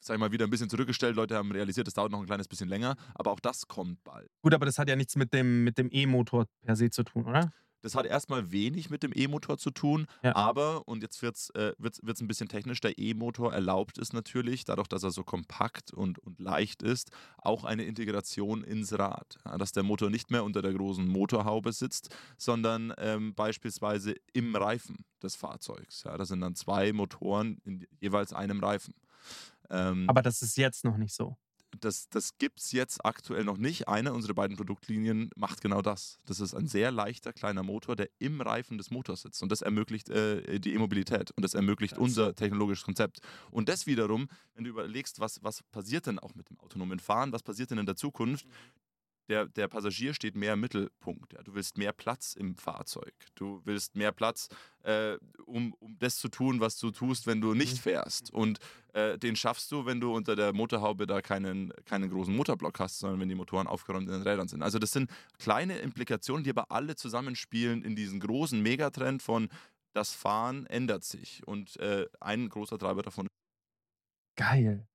[0.00, 1.14] sag ich mal, wieder ein bisschen zurückgestellt.
[1.14, 2.96] Leute haben realisiert, das dauert noch ein kleines bisschen länger.
[3.14, 4.28] Aber auch das kommt bald.
[4.42, 7.24] Gut, aber das hat ja nichts mit dem, mit dem E-Motor per se zu tun,
[7.24, 7.52] oder?
[7.82, 10.34] Das hat erstmal wenig mit dem E-Motor zu tun, Ja.
[10.34, 14.12] aber, und jetzt wird es äh, wird's, wird's ein bisschen technisch, der E-Motor erlaubt es
[14.12, 19.38] natürlich, dadurch, dass er so kompakt und, und leicht ist, auch eine Integration ins Rad.
[19.44, 24.56] Ja, dass der Motor nicht mehr unter der großen Motorhaube sitzt, sondern ähm, beispielsweise im
[24.56, 26.02] Reifen des Fahrzeugs.
[26.04, 28.94] Ja, das sind dann zwei Motoren in jeweils einem Reifen.
[29.70, 31.36] Ähm, Aber das ist jetzt noch nicht so.
[31.80, 33.88] Das, das gibt es jetzt aktuell noch nicht.
[33.88, 36.18] Eine unserer beiden Produktlinien macht genau das.
[36.26, 39.42] Das ist ein sehr leichter kleiner Motor, der im Reifen des Motors sitzt.
[39.42, 42.02] Und das ermöglicht äh, die E-Mobilität und das ermöglicht Krass.
[42.02, 43.20] unser technologisches Konzept.
[43.50, 47.32] Und das wiederum, wenn du überlegst, was, was passiert denn auch mit dem autonomen Fahren,
[47.32, 48.46] was passiert denn in der Zukunft?
[49.28, 51.32] Der, der Passagier steht mehr im Mittelpunkt.
[51.32, 51.42] Ja.
[51.42, 53.12] Du willst mehr Platz im Fahrzeug.
[53.34, 54.48] Du willst mehr Platz,
[54.82, 58.32] äh, um, um das zu tun, was du tust, wenn du nicht fährst.
[58.32, 58.60] Und
[58.92, 63.00] äh, den schaffst du, wenn du unter der Motorhaube da keinen, keinen großen Motorblock hast,
[63.00, 64.62] sondern wenn die Motoren aufgeräumt in den Rädern sind.
[64.62, 69.48] Also das sind kleine Implikationen, die aber alle zusammenspielen in diesen großen Megatrend von
[69.92, 71.46] das Fahren ändert sich.
[71.46, 73.26] Und äh, ein großer Treiber davon
[74.36, 74.86] Geil.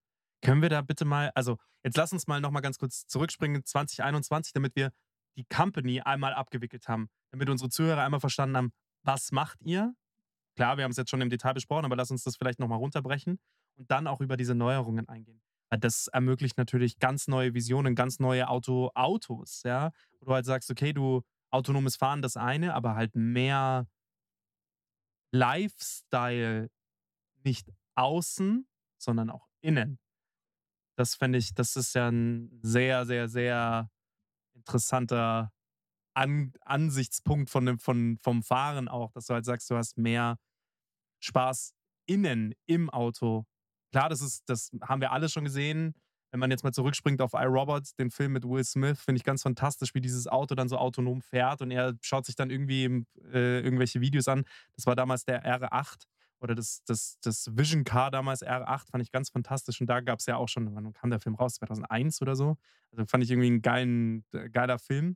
[0.42, 4.54] Können wir da bitte mal, also jetzt lass uns mal nochmal ganz kurz zurückspringen, 2021,
[4.54, 4.92] damit wir
[5.38, 8.74] die Company einmal abgewickelt haben, damit unsere Zuhörer einmal verstanden haben,
[9.04, 9.94] was macht ihr?
[10.56, 12.80] Klar, wir haben es jetzt schon im Detail besprochen, aber lass uns das vielleicht nochmal
[12.80, 13.40] runterbrechen
[13.78, 15.42] und dann auch über diese Neuerungen eingehen.
[15.80, 19.92] Das ermöglicht natürlich ganz neue Visionen, ganz neue Auto Autos, ja.
[20.20, 23.88] Wo du halt sagst, okay, du autonomes Fahren das eine, aber halt mehr
[25.32, 26.70] Lifestyle
[27.44, 29.98] nicht außen, sondern auch innen.
[31.02, 33.90] Das fände ich, das ist ja ein sehr, sehr, sehr
[34.54, 35.52] interessanter
[36.14, 40.38] An Ansichtspunkt von dem, von, vom Fahren auch, dass du halt sagst, du hast mehr
[41.20, 41.74] Spaß
[42.06, 43.48] innen im Auto.
[43.92, 45.96] Klar, das ist, das haben wir alle schon gesehen.
[46.30, 49.42] Wenn man jetzt mal zurückspringt auf iRobot, den Film mit Will Smith, finde ich ganz
[49.42, 53.62] fantastisch, wie dieses Auto dann so autonom fährt und er schaut sich dann irgendwie äh,
[53.62, 54.44] irgendwelche Videos an.
[54.76, 56.04] Das war damals der R8
[56.42, 59.80] oder das, das, das Vision Car damals R8, fand ich ganz fantastisch.
[59.80, 61.54] Und da gab es ja auch schon, wann kam der Film raus?
[61.56, 62.58] 2001 oder so.
[62.92, 65.16] Also fand ich irgendwie ein geilen, äh, geiler Film.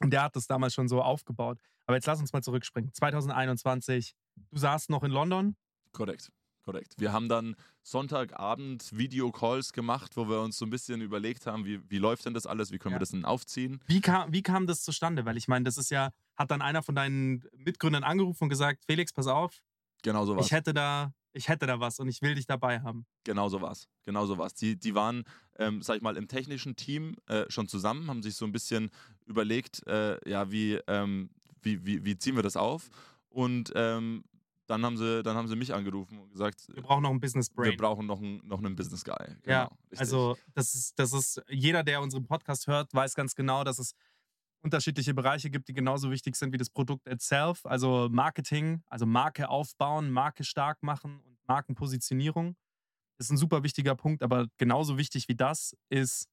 [0.00, 1.58] Und der hat das damals schon so aufgebaut.
[1.86, 2.92] Aber jetzt lass uns mal zurückspringen.
[2.92, 4.14] 2021,
[4.50, 5.56] du saßt noch in London.
[5.92, 6.30] Korrekt,
[6.62, 6.94] korrekt.
[6.98, 11.80] Wir haben dann Sonntagabend Videocalls gemacht, wo wir uns so ein bisschen überlegt haben, wie,
[11.90, 12.96] wie läuft denn das alles, wie können Ja.
[12.96, 13.80] wir das denn aufziehen.
[13.86, 15.24] Wie kam, wie kam das zustande?
[15.24, 18.84] Weil ich meine, das ist ja, hat dann einer von deinen Mitgründern angerufen und gesagt,
[18.86, 19.60] Felix, pass auf,
[20.02, 20.46] Genau so was.
[20.46, 23.06] ich hätte da, ich hätte da was und ich will dich dabei haben.
[23.24, 23.88] Genau so war's.
[24.04, 24.54] Genau so war's.
[24.54, 25.24] Die, die waren,
[25.58, 28.90] ähm, sag ich mal, im technischen Team äh, schon zusammen, haben sich so ein bisschen
[29.26, 31.30] überlegt, äh, ja, wie, ähm,
[31.62, 32.90] wie, wie, wie ziehen wir das auf?
[33.28, 34.24] Und ähm,
[34.66, 37.48] dann, haben sie, dann haben sie mich angerufen und gesagt, Wir brauchen noch ein Business
[37.48, 37.70] Brain.
[37.70, 39.14] wir brauchen noch einen, noch einen Business Guy.
[39.42, 40.00] Genau, Ja, richtig.
[40.00, 43.94] Also, das ist, das ist, jeder, der unseren Podcast hört, weiß ganz genau, dass es
[44.62, 47.66] unterschiedliche Bereiche gibt, die genauso wichtig sind wie das Produkt itself.
[47.66, 52.56] Also Marketing, also Marke aufbauen, Marke stark machen und Markenpositionierung
[53.18, 56.28] ist ein super wichtiger Punkt, aber genauso wichtig wie das ist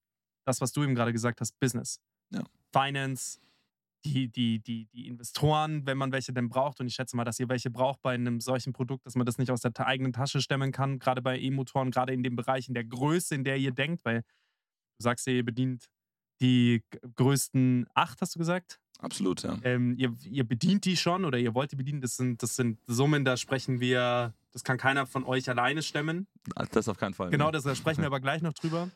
[0.46, 2.00] das, was du eben gerade gesagt hast, Business.
[2.32, 2.44] Ja.
[2.72, 3.40] Finance,
[4.06, 6.80] die, die, die, die Investoren, wenn man welche denn braucht.
[6.80, 9.38] Und ich schätze mal, dass ihr welche braucht bei einem solchen Produkt, dass man das
[9.38, 12.74] nicht aus der eigenen Tasche stemmen kann, gerade bei E-Motoren, gerade in dem Bereich, in
[12.74, 15.86] der Größe, in der ihr denkt, weil du sagst ja, ihr bedient
[16.42, 16.84] die
[17.16, 18.80] größten acht, hast du gesagt?
[19.00, 19.58] Absolut, ja.
[19.64, 22.02] Ähm, ihr, ihr bedient die schon oder ihr wollt die bedienen.
[22.02, 26.28] Das sind, das sind Summen, da sprechen wir Das kann keiner von euch alleine stemmen.
[26.72, 27.30] Das auf keinen Fall.
[27.30, 27.52] Genau, ne?
[27.54, 28.90] das, da sprechen wir aber gleich noch drüber.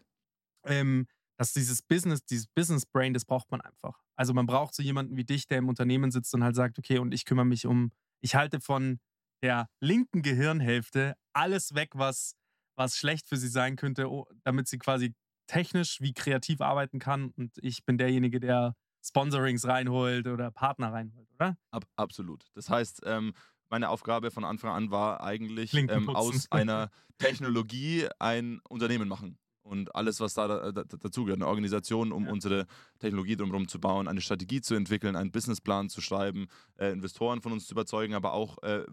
[0.65, 4.03] Ähm, dass dieses Business, dieses Business Brain, das braucht man einfach.
[4.15, 6.99] Also man braucht so jemanden wie dich, der im Unternehmen sitzt und halt sagt, okay,
[6.99, 8.99] und ich kümmere mich um, ich halte von
[9.41, 12.35] der linken Gehirnhälfte alles weg, was,
[12.77, 14.09] was schlecht für sie sein könnte,
[14.43, 15.13] damit sie quasi
[15.47, 17.31] technisch wie kreativ arbeiten kann.
[17.37, 21.57] Und ich bin derjenige, der Sponsorings reinholt oder Partner reinholt, oder?
[21.71, 22.45] Ab, absolut.
[22.55, 23.33] Das heißt, ähm,
[23.69, 29.37] meine Aufgabe von Anfang an war eigentlich ähm, aus einer Technologie ein Unternehmen machen.
[29.63, 32.31] Und alles, was da, da, da dazugehört, eine Organisation, um Ja.
[32.33, 32.65] unsere
[32.99, 37.53] Technologie drumherum zu bauen, eine Strategie zu entwickeln, einen Businessplan zu schreiben, äh, Investoren von
[37.53, 38.85] uns zu überzeugen, aber auch äh,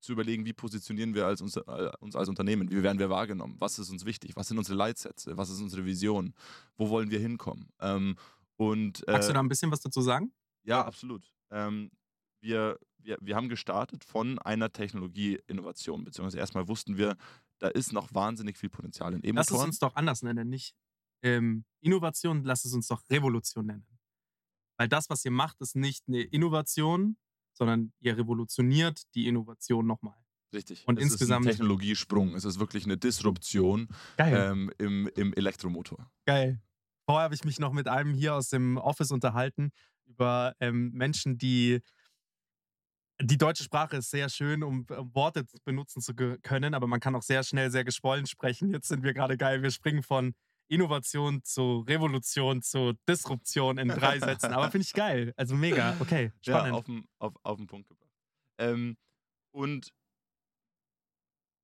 [0.00, 3.56] zu überlegen, wie positionieren wir als uns, äh, uns als Unternehmen, wie werden wir wahrgenommen,
[3.58, 6.34] was ist uns wichtig, was sind unsere Leitsätze, was ist unsere Vision,
[6.76, 7.68] wo wollen wir hinkommen.
[7.80, 8.16] Ähm,
[8.56, 10.32] und, äh, Magst du da ein bisschen was dazu sagen?
[10.64, 11.32] ja, absolut.
[11.50, 11.90] Ähm,
[12.42, 17.16] wir, wir, wir haben gestartet von einer Technologie-Innovation, beziehungsweise erstmal wussten wir,
[17.58, 19.68] da ist noch wahnsinnig viel Potenzial in Lass es E-Motoren.
[19.68, 20.74] uns doch anders nennen, nicht
[21.22, 23.86] ähm, Innovation, lass es uns doch Revolution nennen.
[24.78, 27.18] Weil das, was ihr macht, ist nicht eine Innovation,
[27.60, 30.16] sondern ihr revolutioniert die Innovation nochmal.
[30.54, 30.82] Richtig.
[30.88, 32.34] Und es insgesamt- ist ein Technologiesprung.
[32.34, 36.10] Es ist wirklich eine Disruption ähm, im, im Elektromotor.
[36.24, 36.62] Geil.
[37.06, 39.72] Vorher habe ich mich noch mit einem hier aus dem Office unterhalten
[40.06, 41.80] über ähm, Menschen, die.
[43.22, 47.14] Die deutsche Sprache ist sehr schön, um, um Worte benutzen zu können, aber man kann
[47.14, 48.70] auch sehr schnell, sehr geschwollen sprechen.
[48.70, 49.62] Jetzt sind wir gerade geil.
[49.62, 50.32] Wir springen von
[50.70, 54.52] Innovation zu Revolution zu Disruption in drei Sätzen.
[54.52, 55.34] Aber finde ich geil.
[55.36, 55.96] Also mega.
[55.98, 56.68] Okay, spannend.
[56.68, 58.10] Ja, auf den, auf, auf den Punkt gebracht.
[58.58, 58.96] Ähm,
[59.52, 59.92] und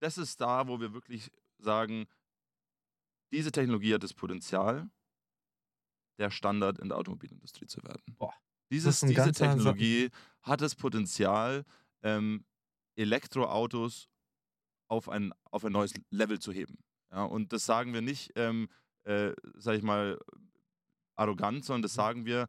[0.01, 2.07] das ist da, wo wir wirklich sagen,
[3.33, 4.90] diese Technologie hat das Potenzial,
[6.19, 8.03] der Standard in der Automobilindustrie zu werden.
[8.19, 8.35] Boah,
[8.71, 10.11] Dieses, diese Technologie
[10.42, 11.64] hat das Potenzial,
[12.03, 12.45] ähm,
[12.97, 14.09] Elektroautos
[14.88, 16.79] auf ein, auf ein neues Level zu heben.
[17.12, 18.69] Ja, und das sagen wir nicht, ähm,
[19.07, 20.19] äh, sag ich mal,
[21.16, 22.49] arrogant, sondern das sagen wir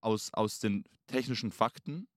[0.00, 2.08] aus, aus den technischen Fakten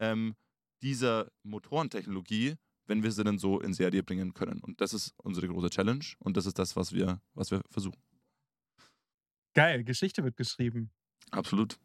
[0.00, 0.34] ähm,
[0.82, 4.60] dieser Motorentechnologie, wenn wir sie denn so in Serie bringen können.
[4.60, 8.00] Und das ist unsere große Challenge und das ist das, was wir, was wir versuchen.
[9.54, 9.84] geil.
[9.84, 10.90] Geschichte wird geschrieben.
[11.30, 11.78] Absolut.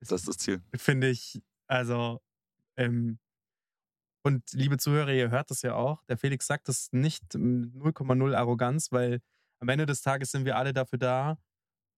[0.00, 0.62] Das ist das Ziel.
[0.74, 2.20] finde ich, also,
[2.76, 3.18] ähm,
[4.26, 8.34] und liebe Zuhörer, ihr hört das ja auch, der Felix sagt das nicht ähm, 0,0
[8.34, 9.20] Arroganz, weil
[9.60, 11.38] am Ende des Tages sind wir alle dafür da,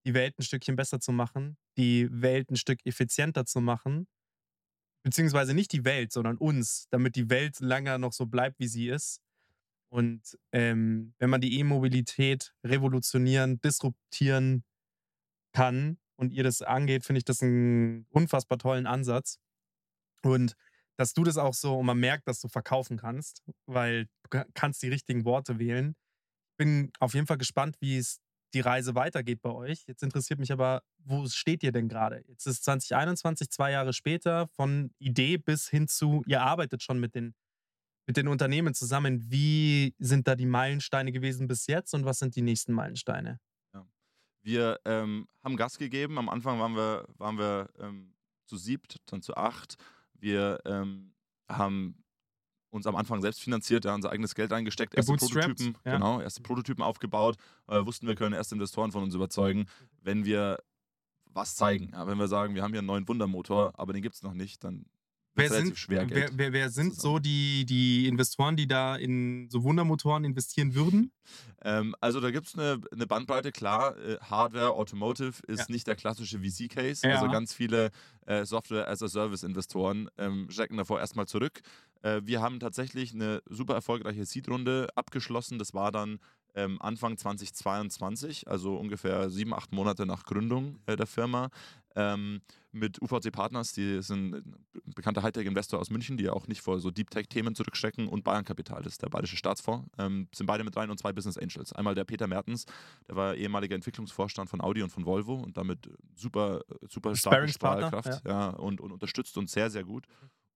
[0.07, 4.07] die Welt ein Stückchen besser zu machen, die Welt ein Stück effizienter zu machen,
[5.05, 8.89] beziehungsweise nicht die Welt, sondern uns, damit die Welt länger noch so bleibt, wie sie
[8.89, 9.21] ist.
[9.89, 14.65] Und ähm, wenn man die E-Mobilität revolutionieren, disruptieren
[15.53, 19.39] kann und ihr das angeht, finde ich das einen unfassbar tollen Ansatz.
[20.23, 20.57] Und
[20.97, 24.47] dass du das auch so, und man merkt, dass du verkaufen kannst, weil du ka-
[24.55, 25.95] kannst die richtigen Worte wählen.
[26.57, 28.21] Bin auf jeden Fall gespannt, wie es
[28.55, 29.85] die Reise weitergeht bei euch.
[29.87, 32.25] Jetzt interessiert mich aber, wo steht ihr denn gerade?
[32.29, 37.15] Jetzt ist 2021, zwei Jahre später, von Idee bis hin zu, ihr arbeitet schon mit
[37.15, 37.35] den,
[38.07, 39.31] mit den Unternehmen zusammen.
[39.31, 43.41] Wie sind da die Meilensteine gewesen bis jetzt und was sind die nächsten Meilensteine?
[44.47, 46.19] Wir ähm, haben Gas gegeben.
[46.19, 48.15] Am Anfang waren wir, waren wir ähm,
[48.45, 49.75] zu siebt, dann zu acht.
[50.15, 51.17] Wir ähm,
[51.49, 52.05] haben
[52.71, 55.95] uns am Anfang selbst finanziert, ja, unser eigenes Geld eingesteckt, erste Prototypen, ja.
[55.95, 57.37] genau, erste Prototypen aufgebaut,
[57.69, 59.67] äh, wussten wir können erste Investoren von uns überzeugen,
[60.03, 60.59] wenn wir
[61.27, 61.91] was zeigen.
[61.93, 64.35] Ja, wenn wir sagen, wir haben hier einen neuen Wundermotor, aber den gibt es noch
[64.35, 64.87] nicht, dann
[65.39, 66.31] Wer sind, schwer Geld.
[66.33, 67.17] wer, wer, wer sind zusammen.
[67.17, 71.13] so die, die Investoren, die da in so Wundermotoren investieren würden?
[71.63, 75.67] Ähm, also da gibt es eine, eine Bandbreite, klar, äh, Hardware, Automotive ist Ja.
[75.69, 77.07] nicht der klassische VC-Case.
[77.07, 77.17] Ja.
[77.17, 77.91] Also ganz viele
[78.25, 81.61] äh, Software-as-a-Service-Investoren ähm, schrecken davor erstmal zurück.
[82.07, 85.59] Äh, wir haben tatsächlich eine super erfolgreiche Seed-Runde abgeschlossen.
[85.59, 86.21] Das war dann
[86.55, 91.51] ähm, Anfang 2022, also ungefähr sieben, acht Monate nach Gründung äh, der Firma.
[91.97, 92.41] Ähm,
[92.73, 94.55] mit UVC Partners, die sind ein
[94.95, 98.83] bekannter Hightech-Investor aus München, die ja auch nicht vor so Deep-Tech-Themen zurückstecken und Bayern Kapital,
[98.83, 101.73] das ist der bayerische Staatsfonds, ähm, sind beide mit rein und zwei Business Angels.
[101.73, 102.67] Einmal der Peter Mertens,
[103.09, 107.49] der war ehemaliger Entwicklungsvorstand von Audi und von Volvo und damit super, äh, super starke
[107.49, 108.51] Strahlkraft ja.
[108.51, 110.07] und, und unterstützt uns sehr, sehr gut.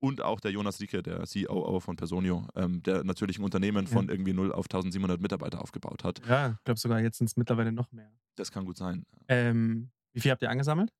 [0.01, 4.07] Und auch der Jonas Rieke, der COO von Personio, ähm, der natürlich ein Unternehmen von
[4.07, 4.13] Ja.
[4.13, 6.21] irgendwie 0 auf 1700 Mitarbeiter aufgebaut hat.
[6.27, 8.11] Ja, ich glaube sogar jetzt sind es mittlerweile noch mehr.
[8.37, 9.05] Das kann gut sein.
[9.29, 10.91] Ähm, wie viel habt ihr angesammelt?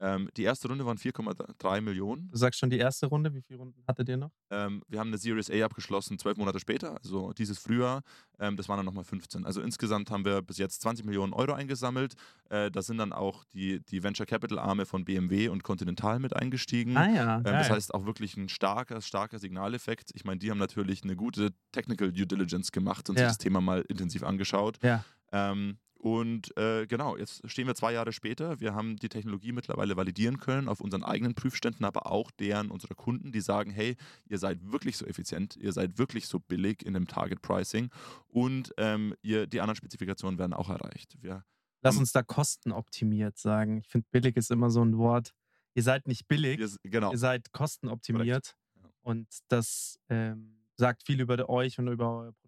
[0.00, 2.30] Ähm, die erste Runde waren 4,3 Millionen.
[2.30, 3.34] Du sagst schon die erste Runde.
[3.34, 4.30] Wie viele Runden hattet ihr noch?
[4.50, 8.02] Ähm, wir haben eine Series A abgeschlossen, zwölf Monate später, also dieses Frühjahr.
[8.38, 9.44] Ähm, das waren dann nochmal 15.
[9.44, 12.14] Also insgesamt haben wir bis jetzt 20 Millionen Euro eingesammelt.
[12.48, 16.34] Äh, da sind dann auch die, die Venture Capital Arme von BMW und Continental mit
[16.36, 16.96] eingestiegen.
[16.96, 17.36] Ah ja.
[17.38, 20.10] Ähm, das heißt auch wirklich ein starker, starker Signaleffekt.
[20.14, 23.24] Ich meine, die haben natürlich eine gute Technical Due Diligence gemacht und Ja.
[23.24, 24.78] sich das Thema mal intensiv angeschaut.
[24.82, 25.04] Ja.
[25.32, 28.60] Ähm, und äh, genau, jetzt stehen wir zwei Jahre später.
[28.60, 32.94] Wir haben die Technologie mittlerweile validieren können auf unseren eigenen Prüfständen, aber auch deren unserer
[32.94, 36.94] Kunden, die sagen, hey, ihr seid wirklich so effizient, ihr seid wirklich so billig in
[36.94, 37.90] dem Target Pricing
[38.28, 41.16] und ähm, ihr, die anderen Spezifikationen werden auch erreicht.
[41.20, 41.44] Wir,
[41.82, 43.78] Lass uns da kostenoptimiert sagen.
[43.78, 45.34] Ich finde, billig ist immer so ein Wort.
[45.74, 48.56] Ihr seid nicht billig, wir genau, ihr seid kostenoptimiert.
[48.76, 48.90] Ja.
[49.02, 52.47] Und das ähm, sagt viel über euch und über euer Produkt.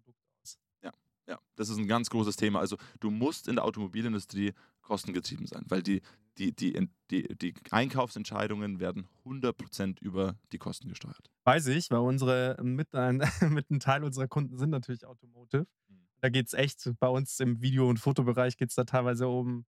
[1.31, 2.59] Ja, das ist ein ganz großes Thema.
[2.59, 6.01] Also du musst in der Automobilindustrie kostengetrieben sein, weil die,
[6.37, 11.31] die, die, die, die Einkaufsentscheidungen werden 100% über die Kosten gesteuert.
[11.45, 15.67] Weiß ich, weil unsere mit ein, mit ein Teil unserer Kunden sind natürlich Automotive.
[15.87, 16.07] Mhm.
[16.19, 19.65] Da geht es echt, bei uns im Video- und Fotobereich geht es da teilweise um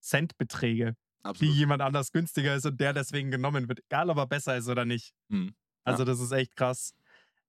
[0.00, 1.54] Centbeträge, die Absolut.
[1.56, 3.80] jemand anders günstiger ist und der deswegen genommen wird.
[3.84, 5.12] Egal, ob er besser ist oder nicht.
[5.28, 5.54] Mhm.
[5.84, 6.94] Also, das ist echt krass.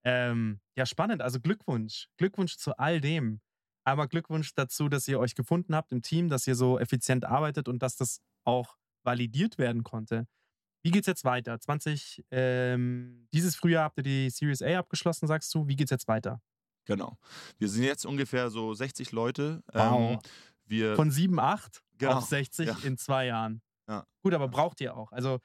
[0.04, 1.22] Ähm, ja, spannend.
[1.22, 2.10] Also Glückwunsch.
[2.18, 3.40] Glückwunsch zu all dem.
[3.84, 7.68] Aber Glückwunsch dazu, dass ihr euch gefunden habt im Team, dass ihr so effizient arbeitet
[7.68, 10.28] und dass das auch validiert werden konnte.
[10.84, 11.60] Wie geht's jetzt weiter?
[11.60, 15.68] 20, ähm, dieses Frühjahr habt ihr die Series A abgeschlossen, sagst du.
[15.68, 16.42] Wie geht's jetzt weiter?
[16.86, 17.18] Genau.
[17.58, 19.64] Wir sind jetzt ungefähr so 60 Leute.
[19.72, 20.12] Wow.
[20.12, 20.20] Ähm,
[20.66, 22.78] wir Von 7, 8 genau, auf 60 ja.
[22.84, 23.62] in zwei Jahren.
[23.88, 24.06] Ja.
[24.22, 25.12] Gut, aber braucht ihr auch.
[25.12, 25.40] Also.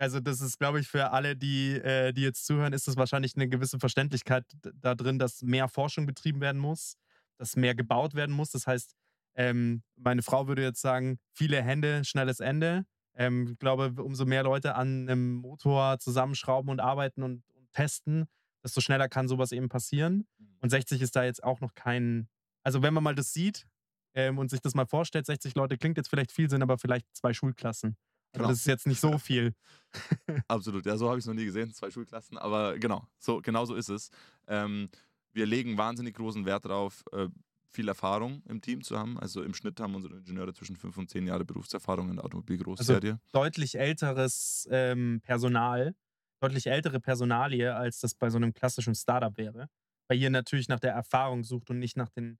[0.00, 3.34] Also das ist, glaube ich, für alle, die, äh, die jetzt zuhören, ist das wahrscheinlich
[3.34, 6.96] eine gewisse Verständlichkeit da drin, dass mehr Forschung betrieben werden muss,
[7.38, 8.50] dass mehr gebaut werden muss.
[8.50, 8.94] Das heißt,
[9.34, 12.84] ähm, meine Frau würde jetzt sagen, viele Hände, schnelles Ende.
[13.14, 18.26] Ähm, ich glaube, umso mehr Leute an einem Motor zusammenschrauben und arbeiten und, und testen,
[18.62, 20.26] desto schneller kann sowas eben passieren.
[20.60, 22.28] Und 60 ist da jetzt auch noch kein,
[22.62, 23.66] also wenn man mal das sieht
[24.14, 27.06] ähm, und sich das mal vorstellt, 60 Leute klingt jetzt vielleicht viel, sind aber vielleicht
[27.16, 27.96] zwei Schulklassen.
[28.32, 28.48] Also Genau.
[28.50, 29.54] das ist jetzt nicht so viel.
[30.48, 33.64] Absolut, ja, so habe ich es noch nie gesehen, zwei Schulklassen, aber genau, so, genau
[33.64, 34.10] so ist es.
[34.46, 34.90] Ähm,
[35.32, 37.28] wir legen wahnsinnig großen Wert darauf, äh,
[37.70, 39.18] viel Erfahrung im Team zu haben.
[39.18, 43.20] Also im Schnitt haben unsere Ingenieure zwischen fünf und zehn Jahre Berufserfahrung in der Automobilgroßserie.
[43.32, 45.94] deutlich älteres ähm, Personal,
[46.40, 49.68] deutlich ältere Personalie, als das bei so einem klassischen Startup wäre.
[50.08, 52.38] Weil ihr natürlich nach der Erfahrung sucht und nicht nach den.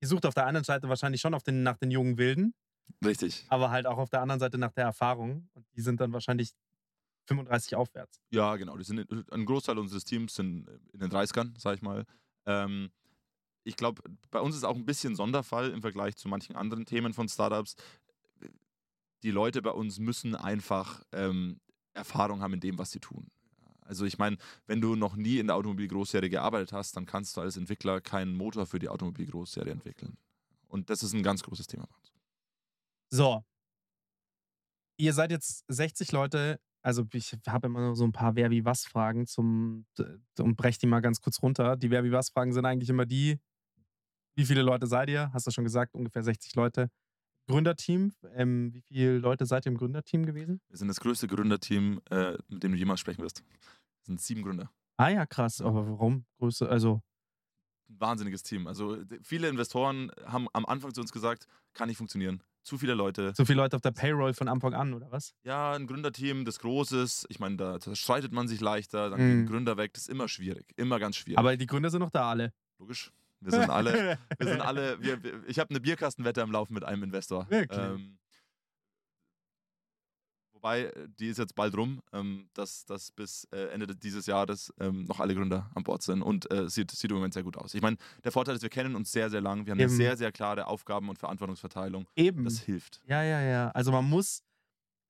[0.00, 2.54] Ihr sucht auf der anderen Seite wahrscheinlich schon auf den, nach den jungen Wilden,
[3.04, 3.44] Richtig.
[3.48, 5.48] aber halt auch auf der anderen Seite nach der Erfahrung.
[5.54, 6.52] Und die sind dann wahrscheinlich
[7.28, 8.20] 35 aufwärts.
[8.30, 8.76] Ja, genau.
[8.76, 12.04] Die sind, ein Großteil unseres Teams sind in den 30ern, sag ich mal.
[12.46, 12.90] Ähm,
[13.64, 17.12] ich glaube, bei uns ist auch ein bisschen Sonderfall im Vergleich zu manchen anderen Themen
[17.12, 17.76] von Startups.
[19.22, 21.60] Die Leute bei uns müssen einfach ähm,
[21.92, 23.30] Erfahrung haben in dem, was sie tun.
[23.82, 24.36] Also ich meine,
[24.66, 28.36] wenn du noch nie in der Automobilgroßserie gearbeitet hast, dann kannst du als Entwickler keinen
[28.36, 30.16] Motor für die Automobilgroßserie entwickeln.
[30.68, 32.12] Und das ist ein ganz großes Thema bei uns.
[33.10, 33.44] So.
[34.98, 36.60] Ihr seid jetzt 60 Leute.
[36.88, 39.84] Also ich habe immer nur so ein paar Wer wie was Fragen zum
[40.38, 41.76] und brech die mal ganz kurz runter.
[41.76, 43.38] Die Wer wie was Fragen sind eigentlich immer die,
[44.36, 45.30] wie viele Leute seid ihr?
[45.34, 46.90] Hast du schon gesagt, ungefähr 60 Leute.
[47.46, 50.62] Gründerteam, ähm, wie viele Leute seid ihr im Gründerteam gewesen?
[50.70, 53.44] Wir sind das größte Gründerteam, äh, mit dem du jemals sprechen wirst.
[54.00, 54.70] Es sind sieben Gründer.
[54.96, 55.60] Ah ja, krass.
[55.60, 56.24] Aber warum?
[56.38, 57.02] Größe, also
[57.90, 58.66] ein wahnsinniges Team.
[58.66, 62.42] Also viele Investoren haben am Anfang zu uns gesagt, kann nicht funktionieren.
[62.64, 63.32] Zu viele Leute.
[63.36, 65.32] so viele Leute auf der Payroll von Anfang an, oder was?
[65.42, 67.26] Ja, ein Gründerteam, das Großes.
[67.30, 69.26] Ich meine, da, da streitet man sich leichter, dann Mhm.
[69.28, 69.92] gehen Gründer weg.
[69.94, 70.66] Das ist immer schwierig.
[70.76, 71.38] Immer ganz schwierig.
[71.38, 72.52] Aber die Gründer sind noch da alle.
[72.78, 73.10] Logisch.
[73.40, 76.84] Wir sind alle, wir sind alle, wir, wir, ich habe eine Bierkastenwette am Laufen mit
[76.84, 77.46] einem Investor.
[77.48, 77.78] Wirklich?
[77.80, 78.18] Ähm,
[80.58, 84.26] wobei, äh, die ist jetzt bald rum, ähm, dass, dass bis äh, Ende de- dieses
[84.26, 87.42] Jahres ähm, noch alle Gründer an Bord sind und äh, sieht, sieht im Moment sehr
[87.44, 87.74] gut aus.
[87.74, 89.64] Ich meine, der Vorteil ist, wir kennen uns sehr, sehr lang.
[89.66, 89.96] Wir haben eine Eben.
[89.96, 92.06] sehr, sehr klare Aufgaben- und Verantwortungsverteilung.
[92.16, 92.44] Eben.
[92.44, 93.00] Das hilft.
[93.06, 93.70] Ja, ja, ja.
[93.70, 94.42] Also man muss,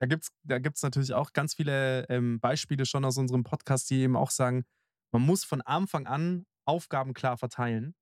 [0.01, 3.91] da gibt es da gibt's natürlich auch ganz viele ähm, Beispiele schon aus unserem Podcast,
[3.91, 4.65] die eben auch sagen,
[5.13, 7.95] man muss von Anfang an Aufgaben klar verteilen.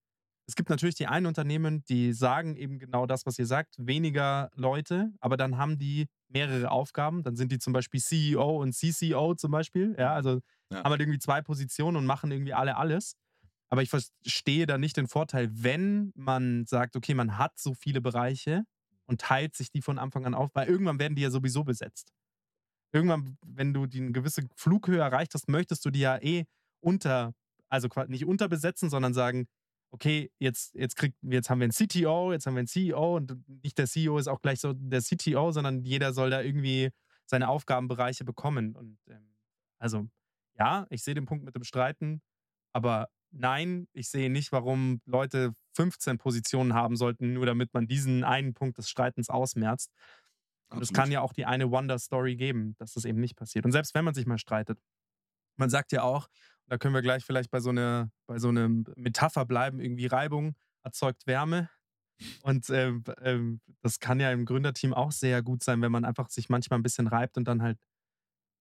[0.48, 4.50] Es gibt natürlich die einen Unternehmen, die sagen eben genau das, was ihr sagt, weniger
[4.54, 7.22] Leute, aber dann haben die mehrere Aufgaben.
[7.22, 9.94] Dann sind die zum Beispiel CEO und CCO zum Beispiel.
[9.98, 10.84] Ja, also Ja.
[10.84, 13.14] haben halt irgendwie zwei Positionen und machen irgendwie alle alles.
[13.68, 18.00] Aber ich verstehe da nicht den Vorteil, wenn man sagt, okay, man hat so viele
[18.00, 18.64] Bereiche
[19.06, 22.10] und teilt sich die von Anfang an auf, weil irgendwann werden die ja sowieso besetzt.
[22.92, 26.44] Irgendwann, wenn du die eine gewisse Flughöhe erreicht hast, möchtest du die ja eh
[26.80, 27.34] unter,
[27.68, 29.46] also quasi nicht unterbesetzen, sondern sagen,
[29.90, 33.36] okay, jetzt, jetzt, kriegt, jetzt haben wir einen CTO, jetzt haben wir einen CEO und
[33.62, 36.90] nicht der CEO ist auch gleich so der CTO, sondern jeder soll da irgendwie
[37.26, 38.74] seine Aufgabenbereiche bekommen.
[38.76, 39.34] Und ähm,
[39.78, 40.08] also,
[40.58, 42.22] ja, ich sehe den Punkt mit dem Streiten,
[42.72, 48.24] aber nein, ich sehe nicht, warum Leute 15 Positionen haben sollten, nur damit man diesen
[48.24, 49.92] einen Punkt des Streitens ausmerzt.
[50.68, 53.64] Und es kann ja auch die eine Wonder-Story geben, dass das eben nicht passiert.
[53.64, 54.80] Und selbst wenn man sich mal streitet,
[55.56, 56.28] man sagt ja auch,
[56.68, 60.54] da können wir gleich vielleicht bei so einer, bei so einer Metapher bleiben, irgendwie Reibung
[60.82, 61.68] erzeugt Wärme.
[62.42, 66.30] Und ähm, ähm, das kann ja im Gründerteam auch sehr gut sein, wenn man einfach
[66.30, 67.78] sich manchmal ein bisschen reibt und dann halt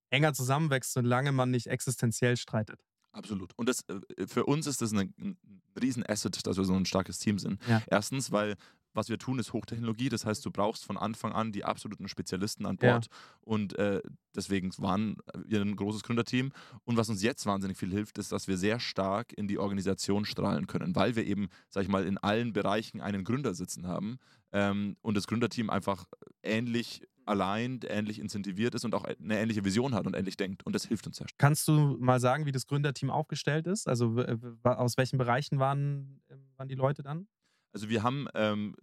[0.09, 2.81] enger zusammenwächst, solange man nicht existenziell streitet.
[3.13, 3.53] Absolut.
[3.55, 5.37] Und das, äh, für uns ist das ein, ein
[5.81, 7.61] Riesen-Asset, dass wir so ein starkes Team sind.
[7.67, 7.81] Ja.
[7.87, 8.55] Erstens, weil
[8.95, 10.09] was wir tun, ist Hochtechnologie.
[10.09, 12.93] Das heißt, du brauchst von Anfang an die absoluten Spezialisten an Ja.
[12.93, 13.07] Bord.
[13.41, 14.01] Und äh,
[14.35, 16.51] deswegen waren wir ein großes Gründerteam.
[16.83, 20.25] Und was uns jetzt wahnsinnig viel hilft, ist, dass wir sehr stark in die Organisation
[20.25, 24.17] strahlen können, weil wir eben, sag ich mal, in allen Bereichen einen Gründer sitzen haben
[24.51, 26.05] ähm, und das Gründerteam einfach
[26.43, 30.63] ähnlich allein, ähnlich incentiviert ist und auch eine ähnliche Vision hat und ähnlich denkt.
[30.65, 31.39] Und das hilft uns sehr stark.
[31.39, 33.87] Kannst du mal sagen, wie das Gründerteam aufgestellt ist?
[33.87, 34.23] Also
[34.63, 36.21] aus welchen Bereichen waren,
[36.55, 37.27] waren die Leute dann?
[37.75, 38.73] Also wir haben ähm,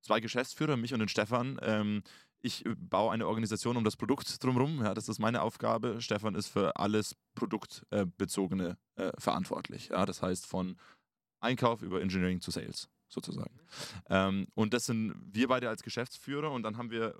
[0.00, 1.58] zwei Geschäftsführer, mich und den Stefan.
[1.60, 2.04] Ähm,
[2.40, 4.80] ich äh, baue eine Organisation um das Produkt drumherum.
[4.80, 6.00] Ja, das ist meine Aufgabe.
[6.00, 9.88] Stefan ist für alles Produktbezogene äh, verantwortlich.
[9.88, 10.76] Ja, das heißt von
[11.40, 13.58] Einkauf über Engineering zu Sales sozusagen.
[14.08, 17.16] Ähm, und das sind wir beide als Geschäftsführer und dann haben wir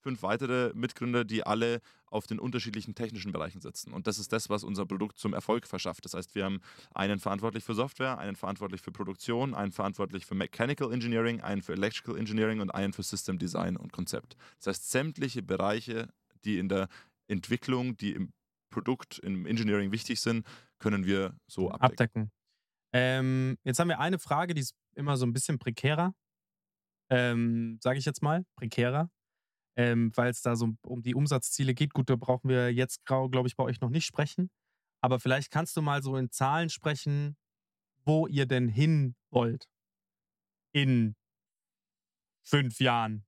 [0.00, 3.92] fünf weitere Mitgründer, die alle auf den unterschiedlichen technischen Bereichen sitzen.
[3.92, 6.04] Und das ist das, was unser Produkt zum Erfolg verschafft.
[6.04, 6.60] Das heißt, wir haben
[6.94, 11.72] einen verantwortlich für Software, einen verantwortlich für Produktion, einen verantwortlich für Mechanical Engineering, einen für
[11.72, 14.36] Electrical Engineering und einen für System Design und Konzept.
[14.58, 16.08] Das heißt, sämtliche Bereiche,
[16.44, 16.88] die in der
[17.28, 18.32] Entwicklung, die im
[18.70, 20.46] Produkt, im Engineering wichtig sind,
[20.78, 21.92] können wir so abdecken.
[21.92, 22.32] Abdecken.
[22.92, 26.14] Ähm, jetzt haben wir eine Frage, die ist immer so ein bisschen prekärer.
[27.10, 29.10] Ähm, Sage ich jetzt mal, prekärer.
[29.78, 31.94] Ähm, Weil es da so um die Umsatzziele geht.
[31.94, 34.50] Gut, da brauchen wir jetzt, glaube ich, bei euch noch nicht sprechen.
[35.00, 37.36] Aber vielleicht kannst du mal so in Zahlen sprechen,
[38.04, 39.68] wo ihr denn hin wollt.
[40.72, 41.14] In
[42.42, 43.24] fünf Jahren.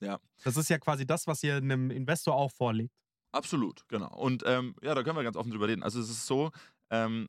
[0.00, 0.18] Ja.
[0.42, 2.94] Das ist ja quasi das, was ihr einem Investor auch vorlegt.
[3.32, 4.12] Absolut, genau.
[4.16, 5.82] Und ähm, ja, da können wir ganz offen drüber reden.
[5.82, 6.50] Also es ist so,
[6.90, 7.28] ähm,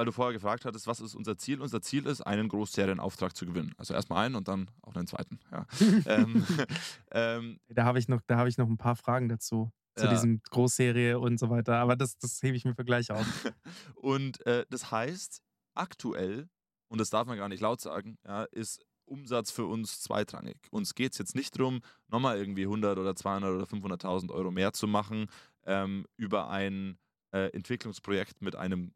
[0.00, 1.60] weil du vorher gefragt hattest, was ist unser Ziel?
[1.60, 3.74] Unser Ziel ist, einen Großserienauftrag zu gewinnen.
[3.76, 5.38] Also erstmal einen und dann auch einen zweiten.
[5.52, 5.66] Ja.
[6.06, 6.42] ähm,
[7.12, 9.70] ähm, Da habe ich, noch- da hab ich noch ein paar Fragen dazu.
[9.96, 10.10] Zu Ja.
[10.10, 11.76] diesem Großserie und so weiter.
[11.80, 13.26] Aber das, das hebe ich mir für gleich auf.
[13.96, 15.42] und äh, das heißt,
[15.74, 16.48] aktuell,
[16.88, 20.56] und das darf man gar nicht laut sagen, ja, ist Umsatz für uns zweitrangig.
[20.70, 24.72] Uns geht es jetzt nicht darum, nochmal irgendwie 100 oder 200 oder 500.000 Euro mehr
[24.72, 25.26] zu machen
[25.66, 26.96] ähm, über ein
[27.32, 28.94] äh, Entwicklungsprojekt mit einem,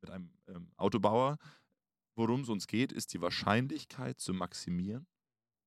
[0.00, 1.38] mit einem ähm, Autobauer.
[2.16, 5.06] Worum es uns geht, ist die Wahrscheinlichkeit zu maximieren,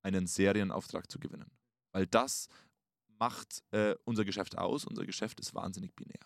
[0.03, 1.49] einen Serienauftrag zu gewinnen.
[1.93, 2.47] Weil das
[3.19, 4.85] macht äh, unser Geschäft aus.
[4.85, 6.25] Unser Geschäft ist wahnsinnig binär.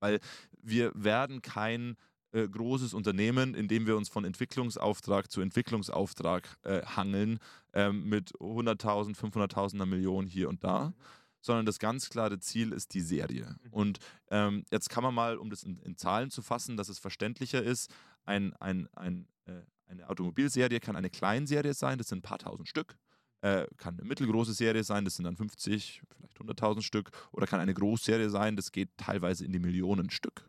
[0.00, 0.20] Weil
[0.62, 1.96] wir werden kein
[2.32, 7.38] äh, großes Unternehmen, in dem wir uns von Entwicklungsauftrag zu Entwicklungsauftrag äh, hangeln,
[7.72, 10.94] ähm, mit 100.000, 500.000, einer Million hier und da,
[11.40, 13.56] sondern das ganz klare Ziel ist die Serie.
[13.70, 13.98] Und
[14.30, 17.62] ähm, jetzt kann man mal, um das in, in Zahlen zu fassen, dass es verständlicher
[17.62, 17.92] ist,
[18.24, 22.68] ein, ein, ein, äh, eine Automobilserie kann eine Kleinserie sein, das sind ein paar tausend
[22.68, 22.96] Stück.
[23.42, 27.10] Äh, kann eine mittelgroße Serie sein, das sind dann 50, vielleicht 100.000 Stück.
[27.32, 30.46] Oder kann eine Großserie sein, das geht teilweise in die Millionen Stück.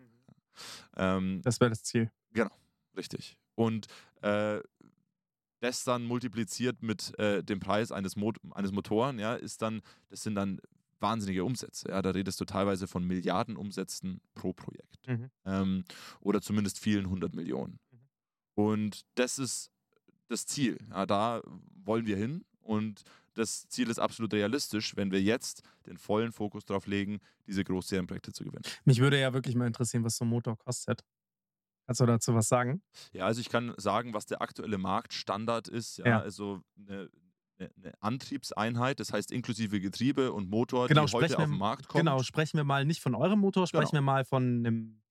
[0.97, 2.11] Ähm, Das wäre das Ziel.
[2.97, 3.37] Richtig.
[3.55, 3.87] Und
[4.21, 4.59] äh,
[5.61, 10.23] das dann multipliziert mit äh, dem Preis eines, Mot eines Motoren, ja, ist dann, das
[10.23, 10.59] sind dann
[11.01, 11.89] wahnsinnige Umsätze.
[11.89, 15.07] Ja, da redest du teilweise von Milliardenumsätzen pro Projekt.
[15.07, 15.29] Mhm.
[15.45, 15.83] Ähm,
[16.19, 17.79] oder zumindest vielen hundert Millionen.
[18.55, 19.71] Und das ist
[20.27, 20.77] das Ziel.
[20.89, 21.41] Ja, da
[21.73, 22.45] wollen wir hin.
[22.59, 23.01] Und
[23.33, 28.33] das Ziel ist absolut realistisch, wenn wir jetzt den vollen Fokus darauf legen, diese Großserienprojekte
[28.33, 28.63] zu gewinnen.
[28.85, 31.01] Mich würde ja wirklich mal interessieren, was so ein Motor kostet.
[31.87, 32.81] Kannst du dazu was sagen?
[33.13, 35.97] Ja, also ich kann sagen, was der aktuelle Marktstandard ist.
[35.97, 36.19] Ja, Ja.
[36.21, 37.09] also eine,
[37.61, 41.59] eine, Antriebseinheit, das heißt inklusive Getriebe und Motor, Genau, die heute sprechen auf wir- den
[41.59, 41.99] Markt kommt.
[42.05, 43.93] Genau, sprechen wir mal nicht von eurem Motor, sprechen Genau.
[43.93, 45.01] wir mal von einem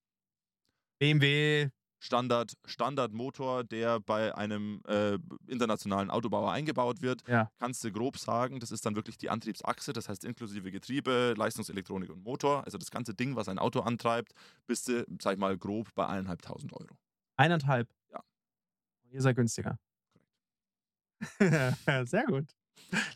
[0.98, 1.70] BMW.
[2.02, 7.28] Standard, Standardmotor, der bei einem äh, internationalen Autobauer eingebaut wird.
[7.28, 7.50] Ja.
[7.58, 12.08] Kannst du grob sagen, das ist dann wirklich die Antriebsachse, das heißt inklusive Getriebe, Leistungselektronik
[12.08, 14.32] und Motor, also das ganze Ding, was ein Auto antreibt,
[14.66, 16.96] bist du, sag ich mal, grob bei eineinhalbtausend Euro.
[17.36, 17.86] Eineinhalb.
[18.10, 18.22] Ja.
[19.10, 19.78] Ihr seid günstiger.
[22.04, 22.46] Sehr gut.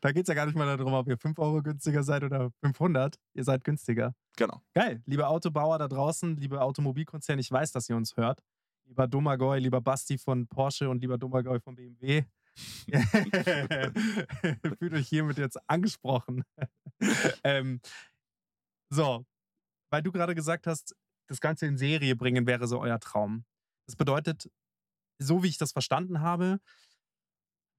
[0.03, 2.51] Da geht es ja gar nicht mal darum, ob ihr 5 Euro günstiger seid oder
[2.63, 3.19] 500.
[3.35, 4.15] Ihr seid günstiger.
[4.37, 4.63] Genau.
[4.75, 5.03] Geil.
[5.07, 8.43] Liebe Autobauer da draußen, liebe Automobilkonzerne, ich weiß, dass ihr uns hört.
[8.87, 12.25] Lieber Domagoj, lieber Basti von Porsche und lieber Domagoj von BMW.
[14.79, 16.45] Fühlt euch hiermit jetzt angesprochen.
[17.45, 17.81] ähm,
[18.91, 19.25] So,
[19.91, 20.95] weil du gerade gesagt hast,
[21.29, 23.45] das Ganze in Serie bringen wäre so euer Traum.
[23.87, 24.51] Das bedeutet,
[25.19, 26.61] so wie ich das verstanden habe,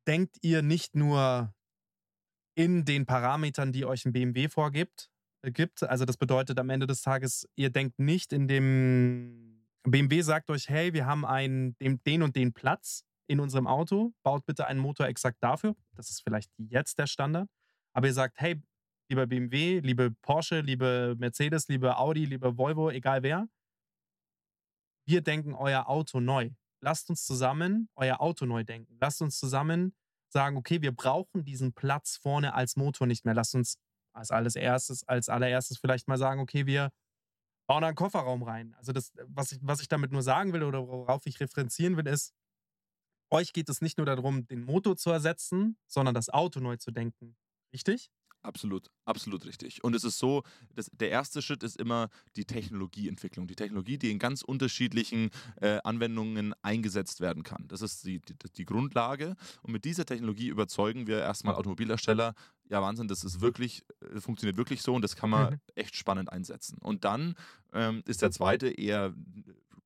[0.07, 1.53] denkt ihr nicht nur
[2.55, 5.09] in den Parametern, die euch ein BMW vorgibt,
[5.41, 5.83] äh, gibt.
[5.83, 10.67] Also das bedeutet am Ende des Tages, ihr denkt nicht in dem BMW sagt euch,
[10.67, 14.79] hey, wir haben einen, den, den und den Platz in unserem Auto, baut bitte einen
[14.79, 15.75] Motor exakt dafür.
[15.93, 17.47] Das ist vielleicht jetzt der Standard.
[17.93, 18.61] Aber ihr sagt, hey,
[19.09, 23.47] lieber BMW, liebe Porsche, liebe Mercedes, liebe Audi, liebe Volvo, egal wer,
[25.07, 26.49] wir denken euer Auto neu.
[26.85, 28.95] Lasst uns zusammen euer Auto neu denken.
[29.01, 29.95] Lasst uns zusammen
[30.29, 33.33] sagen, okay, wir brauchen diesen Platz vorne als Motor nicht mehr.
[33.33, 33.79] Lasst uns
[34.13, 36.91] als allererstes, als allererstes vielleicht mal sagen, okay, wir
[37.67, 38.75] bauen einen Kofferraum rein.
[38.75, 42.05] Also das, was ich, was ich damit nur sagen will oder worauf ich referenzieren will,
[42.05, 42.35] ist,
[43.31, 46.91] euch geht es nicht nur darum, den Motor zu ersetzen, sondern das Auto neu zu
[46.91, 47.35] denken.
[47.73, 48.11] Richtig?
[48.45, 49.83] Absolut, absolut richtig.
[49.83, 50.43] Und es ist so,
[50.75, 53.47] dass der erste Schritt ist immer die Technologieentwicklung.
[53.47, 55.31] Die Technologie, die in ganz unterschiedlichen
[55.61, 57.67] äh, Anwendungen eingesetzt werden kann.
[57.67, 59.35] Das ist die, die, die, Grundlage.
[59.63, 62.35] Und mit dieser Technologie überzeugen wir erstmal Automobilhersteller,
[62.69, 65.59] ja Wahnsinn, das ist wirklich, äh, funktioniert wirklich so und das kann man mhm.
[65.73, 66.77] echt spannend einsetzen.
[66.77, 67.33] Und dann
[67.73, 69.13] ähm, ist der zweite eher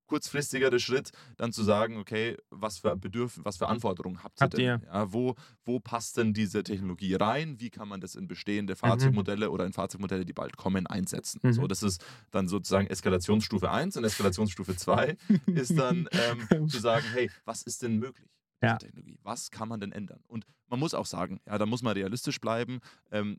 [0.09, 4.53] kurzfristigere Schritt, dann zu sagen, okay, was für Bedürf was für Anforderungen habt ihr habt
[4.53, 4.61] denn?
[4.61, 4.81] Ihr?
[4.85, 7.59] Ja, wo, wo passt denn diese Technologie rein?
[7.59, 8.77] Wie kann man das in bestehende mhm.
[8.77, 9.53] Fahrzeugmodelle mhm.
[9.53, 11.39] oder in Fahrzeugmodelle, die bald kommen, einsetzen?
[11.43, 11.53] Mhm.
[11.53, 17.05] So, das ist dann sozusagen Eskalationsstufe 1 und Eskalationsstufe 2 ist dann ähm, zu sagen,
[17.13, 18.29] hey, was ist denn möglich?
[18.61, 18.77] Ja.
[18.77, 19.19] Technologie.
[19.23, 20.21] Was kann man denn ändern?
[20.27, 22.79] Und man muss auch sagen, ja, da muss man realistisch bleiben.
[23.11, 23.37] Ähm,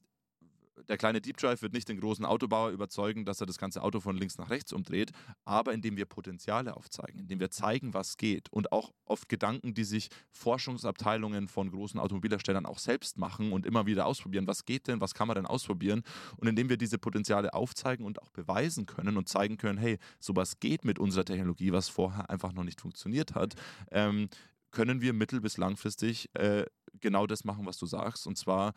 [0.89, 4.01] der kleine Deep Drive wird nicht den großen Autobauer überzeugen, dass er das ganze Auto
[4.01, 5.13] von links nach rechts umdreht,
[5.45, 9.85] aber indem wir Potenziale aufzeigen, indem wir zeigen, was geht und auch oft Gedanken, die
[9.85, 15.01] sich Forschungsabteilungen von großen Automobilherstellern auch selbst machen und immer wieder ausprobieren, was geht denn,
[15.01, 16.03] was kann man denn ausprobieren?
[16.37, 20.61] Und indem wir diese Potenziale aufzeigen und auch beweisen können und zeigen können, hey, sowas
[20.61, 23.55] geht mit unserer Technologie, was vorher einfach noch nicht funktioniert hat,
[23.91, 24.29] ähm,
[24.71, 26.65] können wir mittel- bis langfristig äh,
[27.01, 28.73] genau das machen, was du sagst, und zwar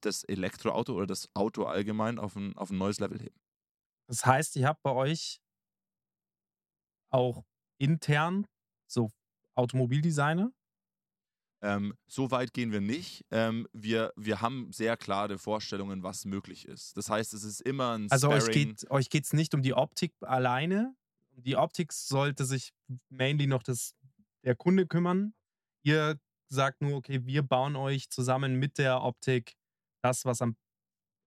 [0.00, 3.40] das Elektroauto oder das Auto allgemein auf ein, auf ein neues Level heben.
[4.08, 5.40] Das heißt, ihr habt bei euch
[7.10, 7.44] auch
[7.78, 8.46] intern
[8.86, 9.10] so
[9.54, 10.52] Automobildesigner?
[11.60, 13.24] Ähm, so weit gehen wir nicht.
[13.30, 16.96] Ähm, wir, wir haben sehr klare Vorstellungen, was möglich ist.
[16.96, 20.94] Das heißt, es ist immer ein Also euch geht geht's nicht um die Optik alleine.
[21.32, 22.72] Die Optik sollte sich
[23.08, 23.94] mainly noch das,
[24.44, 25.34] der Kunde kümmern.
[25.82, 29.56] Ihr sagt nur, okay, wir bauen euch zusammen mit der Optik
[30.08, 30.56] das, was am,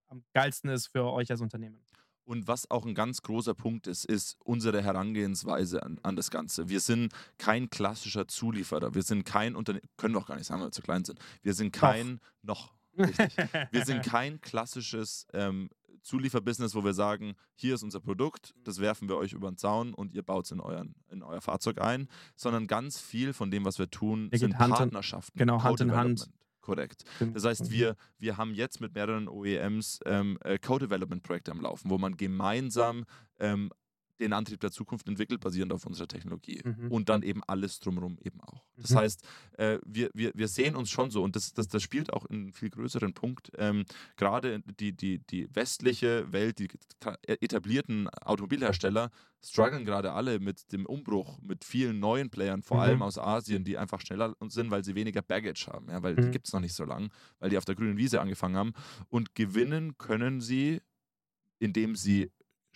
[0.08, 1.80] am geilsten ist für euch als Unternehmen.
[2.24, 6.70] Und was auch ein ganz großer Punkt ist, ist unsere Herangehensweise an, an, das Ganze.
[6.70, 8.94] Wir sind kein klassischer Zulieferer.
[8.94, 11.20] Wir sind kein Unternehmen, können wir auch gar nicht sagen, weil wir zu klein sind.
[11.42, 13.36] Wir sind kein, noch, noch richtig.
[13.72, 15.70] wir sind kein klassisches ähm,
[16.04, 19.94] Zulieferbusiness, wo wir sagen, hier ist unser Produkt, das werfen wir euch über den Zaun
[19.94, 20.62] und ihr baut es in,
[21.10, 24.76] in euer Fahrzeug ein, sondern ganz viel von dem, was wir tun, Der sind Hand
[24.76, 25.38] Partnerschaften.
[25.38, 26.30] genau, Hand in Hand.
[26.62, 27.04] Korrekt.
[27.34, 27.72] Das heißt, mhm.
[27.72, 33.06] wir, wir haben jetzt mit mehreren OEMs ähm, äh, Co-Development-Projekte am Laufen, wo man gemeinsam
[33.40, 33.72] ähm,
[34.22, 36.62] den Antrieb der Zukunft entwickelt, basierend auf unserer Technologie.
[36.64, 36.92] Mhm.
[36.92, 38.64] Und dann eben alles drumherum eben auch.
[38.78, 38.96] Das mhm.
[38.98, 42.26] heißt, äh, wir, wir, wir sehen uns schon so, und das, das, das spielt auch
[42.26, 43.52] einen viel größeren Punkt.
[43.58, 46.70] Ähm, Gerade die, die, die westliche Welt, die
[47.26, 49.12] etablierten Automobilhersteller
[49.44, 52.84] strugglen gerade alle mit dem Umbruch, mit vielen neuen Playern, vor mhm.
[52.84, 56.22] allem aus Asien, die einfach schneller sind, weil sie weniger Baggage haben, ja, weil mhm.
[56.22, 57.10] die gibt es noch nicht so lange,
[57.40, 58.74] weil die auf der grünen Wiese angefangen haben.
[59.10, 60.82] Und gewinnen können sie,
[61.60, 62.32] indem sie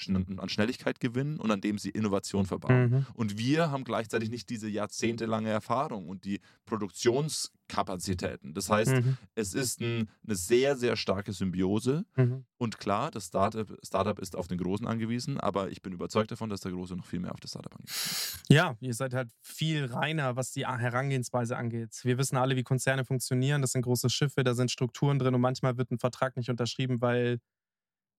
[0.07, 2.89] an Schnelligkeit gewinnen und an dem sie Innovation verbauen.
[2.89, 3.05] Mhm.
[3.13, 8.53] Und wir haben gleichzeitig nicht diese jahrzehntelange Erfahrung und die Produktionskapazitäten.
[8.53, 9.17] Das heißt, mhm.
[9.35, 12.05] es ist ein, eine sehr, sehr starke Symbiose.
[12.15, 12.45] Mhm.
[12.57, 16.49] Und klar, das Startup, Startup ist auf den Großen angewiesen, aber ich bin überzeugt davon,
[16.49, 18.43] dass der Große noch viel mehr auf das Startup angewiesen ist.
[18.49, 21.99] Ja, ihr seid halt viel reiner, was die Herangehensweise angeht.
[22.03, 23.61] Wir wissen alle, wie Konzerne funktionieren.
[23.61, 27.01] Das sind große Schiffe, da sind Strukturen drin und manchmal wird ein Vertrag nicht unterschrieben,
[27.01, 27.39] weil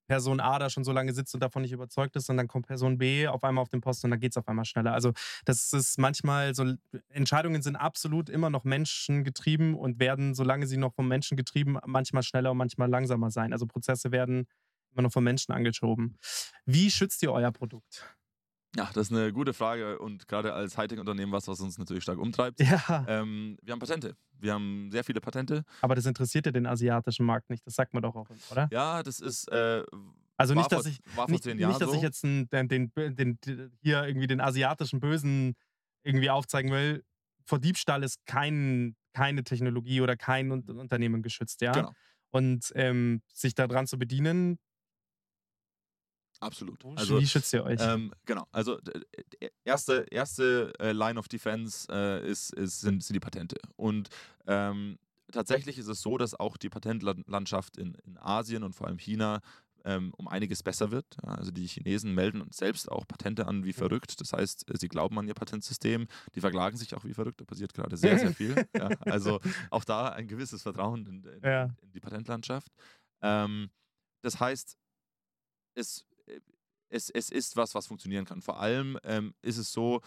[0.06, 2.66] Person A da schon so lange sitzt und davon nicht überzeugt ist und dann kommt
[2.66, 4.92] Person B auf einmal auf den Posten und dann geht es auf einmal schneller.
[4.92, 5.12] Also
[5.44, 6.74] das ist manchmal so,
[7.08, 12.22] Entscheidungen sind absolut immer noch menschengetrieben und werden, solange sie noch vom Menschen getrieben, manchmal
[12.22, 13.52] schneller und manchmal langsamer sein.
[13.52, 14.46] Also Prozesse werden
[14.92, 16.18] immer noch vom Menschen angeschoben.
[16.64, 18.15] Wie schützt ihr euer Produkt?
[18.76, 22.18] Ja, das ist eine gute Frage und gerade als Hightech-Unternehmen was, was uns natürlich stark
[22.18, 22.60] umtreibt.
[22.60, 23.06] Ja.
[23.08, 24.16] Ähm, wir haben Patente.
[24.38, 25.64] Wir haben sehr viele Patente.
[25.80, 27.66] Aber das interessiert ja den asiatischen Markt nicht.
[27.66, 28.68] Das sagt man doch auch, oder?
[28.70, 29.50] Ja, das ist.
[29.50, 29.82] Äh,
[30.36, 31.94] also nicht, dass ich nicht, nicht, dass so.
[31.94, 33.38] ich jetzt den, den, den,
[33.80, 35.54] hier irgendwie den asiatischen Bösen
[36.02, 37.04] irgendwie aufzeigen will.
[37.46, 41.72] Vor Diebstahl ist kein, keine Technologie oder kein Unternehmen geschützt, ja.
[41.72, 41.92] Genau.
[42.30, 44.58] Und ähm, sich daran zu bedienen,
[46.40, 46.84] Absolut.
[46.84, 47.80] Wo- Also, Wie schützt ihr euch?
[47.80, 48.46] ähm, genau.
[48.52, 48.78] Also
[49.64, 53.56] erste, erste äh, Line of Defense äh, ist, ist, sind, sind die Patente.
[53.76, 54.08] Und
[54.46, 54.98] ähm,
[55.32, 59.40] tatsächlich ist es so, dass auch die Patentlandschaft in, in Asien und vor allem China
[59.84, 61.06] ähm, um einiges besser wird.
[61.22, 64.20] Also die Chinesen melden uns selbst auch Patente an wie verrückt.
[64.20, 66.08] Das heißt, äh, sie glauben an ihr Patentsystem.
[66.34, 67.40] Die verklagen sich auch wie verrückt.
[67.40, 68.54] Da passiert gerade sehr, sehr viel.
[68.76, 71.64] ja, also auch da ein gewisses Vertrauen in, in, Ja.
[71.82, 72.72] in die Patentlandschaft.
[73.22, 73.70] Ähm,
[74.22, 74.76] das heißt,
[75.74, 76.04] es,
[76.88, 78.42] es, es ist was, was funktionieren kann.
[78.42, 80.00] Vor allem ähm, ist es so,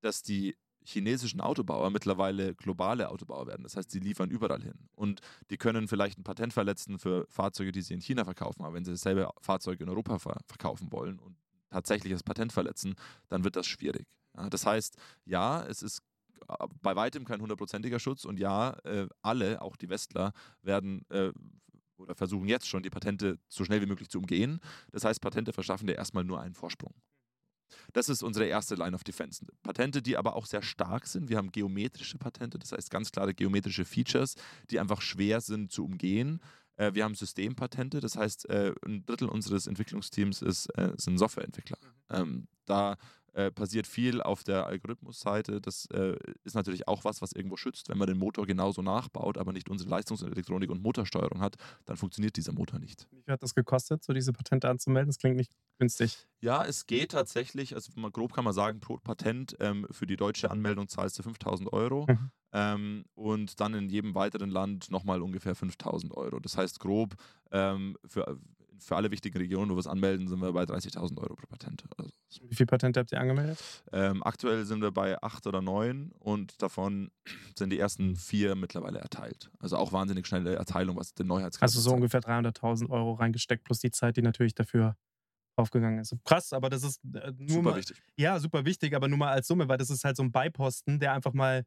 [0.00, 3.62] dass die chinesischen Autobauer mittlerweile globale Autobauer werden.
[3.62, 4.88] Das heißt, sie liefern überall hin.
[4.94, 8.62] Und die können vielleicht ein Patent verletzen für Fahrzeuge, die sie in China verkaufen.
[8.62, 11.36] Aber wenn sie dasselbe Fahrzeug in Europa ver verkaufen wollen und
[11.70, 12.96] tatsächlich das Patent verletzen,
[13.28, 14.06] dann wird das schwierig.
[14.36, 16.02] Ja, das heißt, ja, es ist
[16.48, 20.32] äh, bei weitem kein hundertprozentiger Schutz und ja, äh, alle, auch die Westler,
[20.62, 21.32] werden äh,
[22.02, 24.60] oder versuchen jetzt schon die Patente so schnell wie möglich zu umgehen.
[24.90, 26.94] Das heißt, Patente verschaffen dir erstmal nur einen Vorsprung.
[27.92, 29.44] Das ist unsere erste Line of Defense.
[29.62, 31.28] Patente, die aber auch sehr stark sind.
[31.28, 34.34] Wir haben geometrische Patente, das heißt ganz klare geometrische Features,
[34.70, 36.40] die einfach schwer sind zu umgehen.
[36.76, 41.78] Äh, wir haben Systempatente, das heißt, äh, ein Drittel unseres Entwicklungsteams ist, äh, sind Softwareentwickler.
[42.10, 42.96] Ähm, da
[43.32, 45.60] äh, passiert viel auf der Algorithmusseite.
[45.60, 47.88] Das äh, ist natürlich auch was, was irgendwo schützt.
[47.88, 52.36] Wenn man den Motor genauso nachbaut, aber nicht unsere Leistungselektronik und Motorsteuerung hat, dann funktioniert
[52.36, 53.08] dieser Motor nicht.
[53.10, 55.08] Wie viel hat das gekostet, so diese Patente anzumelden?
[55.08, 56.26] Das klingt nicht günstig.
[56.40, 60.50] Ja, es geht tatsächlich, also grob kann man sagen, pro Patent ähm, für die deutsche
[60.50, 62.30] Anmeldung zahlst du 5000 Euro Mhm.
[62.52, 66.40] ähm, und dann in jedem weiteren Land nochmal ungefähr 5000 Euro.
[66.40, 67.14] Das heißt grob,
[67.52, 68.40] ähm, für,
[68.78, 71.84] für alle wichtigen Regionen, wo wir es anmelden, sind wir bei 30.000 Euro pro Patent.
[71.96, 72.10] Also,
[72.48, 73.58] Wie viele Patente habt ihr angemeldet?
[73.92, 77.10] ähm, aktuell sind wir bei acht oder neun und davon
[77.56, 79.50] sind die ersten vier mittlerweile erteilt.
[79.58, 83.78] Also auch wahnsinnig schnelle Erteilung, was den Neuheitsgrad Also so ungefähr 300.000 Euro reingesteckt, plus
[83.80, 84.96] die Zeit, die natürlich dafür
[85.56, 86.16] aufgegangen ist.
[86.24, 88.02] Krass, aber das ist äh, nur Super mal, wichtig.
[88.16, 90.98] Ja, super wichtig, aber nur mal als Summe, weil das ist halt so ein Beiposten,
[90.98, 91.64] der einfach mal,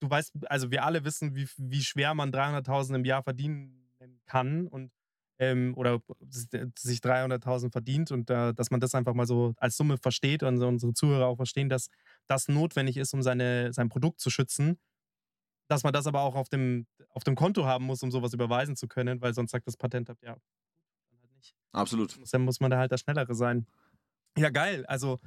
[0.00, 3.90] du weißt, also wir alle wissen, wie, wie schwer man 300.000 im Jahr verdienen
[4.26, 4.92] kann und
[5.38, 9.98] ähm, oder sich 300.000 verdient und äh, dass man das einfach mal so als Summe
[9.98, 11.88] versteht und unsere Zuhörer auch verstehen, dass
[12.26, 14.78] das notwendig ist, um seine, sein Produkt zu schützen,
[15.68, 18.76] dass man das aber auch auf dem, auf dem Konto haben muss, um sowas überweisen
[18.76, 20.36] zu können, weil sonst sagt das Patentamt, ja,
[21.10, 22.18] dann halt nicht Absolut.
[22.18, 23.66] muss, dann muss man da halt der Schnellere sein.
[24.36, 24.84] Ja, geil.
[24.86, 25.20] Also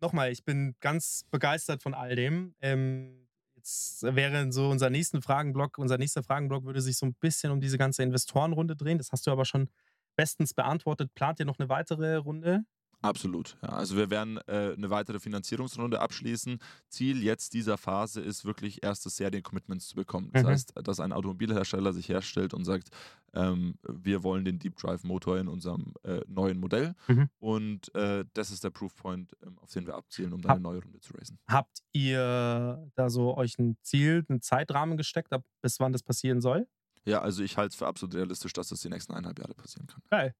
[0.00, 2.54] nochmal, ich bin ganz begeistert von all dem.
[2.60, 3.27] Ähm,
[3.68, 7.60] jetzt wäre so unser nächsten Fragenblock, unser nächster Fragenblock würde sich so ein bisschen um
[7.60, 8.98] diese ganze Investorenrunde drehen.
[8.98, 9.68] Das hast du aber schon
[10.16, 11.14] bestens beantwortet.
[11.14, 12.64] Plant ihr noch eine weitere Runde?
[13.00, 13.56] Absolut.
[13.62, 16.58] Ja, also wir werden äh, eine weitere Finanzierungsrunde abschließen.
[16.88, 20.30] Ziel jetzt dieser Phase ist wirklich erste Serien-Commitments zu bekommen.
[20.32, 20.46] Das Mhm.
[20.48, 22.88] heißt, dass ein Automobilhersteller sich herstellt und sagt,
[23.34, 26.94] ähm, wir wollen den Deep Drive Motor in unserem äh, neuen Modell.
[27.06, 27.28] Mhm.
[27.38, 30.62] Und äh, das ist der Proofpoint, ähm, auf den wir abzielen, um dann Hab- eine
[30.62, 31.38] neue Runde zu raisen.
[31.46, 36.40] Habt ihr da so euch ein Ziel, einen Zeitrahmen gesteckt, ab bis wann das passieren
[36.40, 36.66] soll?
[37.04, 39.86] Ja, also ich halte es für absolut realistisch, dass das die nächsten eineinhalb Jahre passieren
[39.86, 40.02] kann.
[40.10, 40.34] Geil.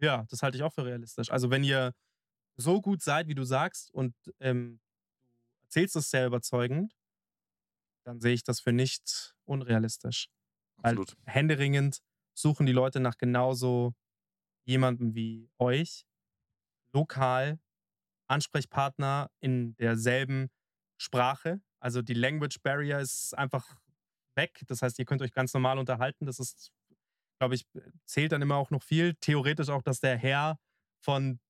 [0.00, 1.30] Ja, das halte ich auch für realistisch.
[1.30, 1.92] Also wenn ihr
[2.56, 4.80] so gut seid, wie du sagst, und ähm,
[5.62, 6.94] erzählst es sehr überzeugend,
[8.04, 10.28] dann sehe ich das für nicht unrealistisch.
[10.78, 11.16] Weil Absolut.
[11.26, 12.00] händeringend
[12.34, 13.94] suchen die Leute nach genauso
[14.64, 16.06] jemandem wie euch,
[16.92, 17.58] lokal,
[18.28, 20.48] Ansprechpartner in derselben
[20.98, 21.60] Sprache.
[21.80, 23.76] Also die Language Barrier ist einfach
[24.36, 24.62] weg.
[24.66, 26.26] Das heißt, ihr könnt euch ganz normal unterhalten.
[26.26, 26.70] Das ist,
[27.38, 27.66] glaube ich,
[28.04, 29.14] zählt dann immer auch noch viel.
[29.14, 30.58] Theoretisch auch, dass der Herr
[31.00, 31.40] von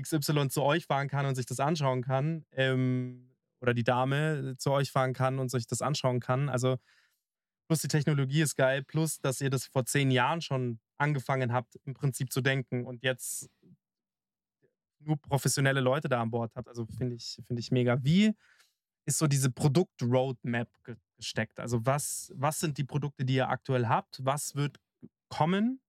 [0.00, 2.46] XY zu euch fahren kann und sich das anschauen kann.
[2.52, 3.30] Ähm,
[3.60, 6.48] oder die Dame zu euch fahren kann und sich das anschauen kann.
[6.50, 6.76] Also
[7.68, 11.76] plus die Technologie ist geil, plus dass ihr das vor zehn Jahren schon angefangen habt,
[11.84, 13.48] im Prinzip zu denken und jetzt
[15.00, 16.68] nur professionelle Leute da an Bord habt.
[16.68, 18.02] Also finde ich, finde ich mega.
[18.02, 18.34] Wie
[19.06, 21.60] ist so diese Produkt-Roadmap ge- gesteckt?
[21.60, 24.24] Also was, was sind die Produkte, die ihr aktuell habt?
[24.24, 24.78] Was wird
[25.36, 25.80] kommen?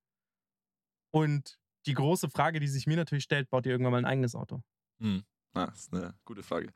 [1.13, 4.35] Und die große Frage, die sich mir natürlich stellt, baut ihr irgendwann mal ein eigenes
[4.35, 4.61] Auto?
[4.99, 5.23] Hm.
[5.53, 6.69] Ah, das ist eine gute Frage.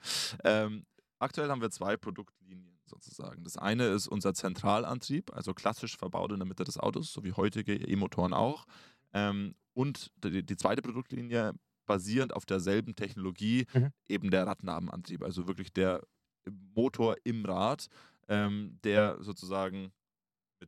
[0.43, 0.85] Ähm,
[1.19, 3.43] aktuell haben wir zwei Produktlinien sozusagen.
[3.43, 7.33] Das eine ist unser Zentralantrieb, also klassisch verbaut in der Mitte des Autos, so wie
[7.33, 8.65] heutige E-Motoren auch.
[9.13, 11.53] Ähm, und die, die zweite Produktlinie
[11.85, 13.91] basierend auf derselben Technologie, Mhm.
[14.07, 16.03] eben der Radnabenantrieb, also wirklich der
[16.49, 17.87] Motor im Rad,
[18.27, 19.91] ähm, der sozusagen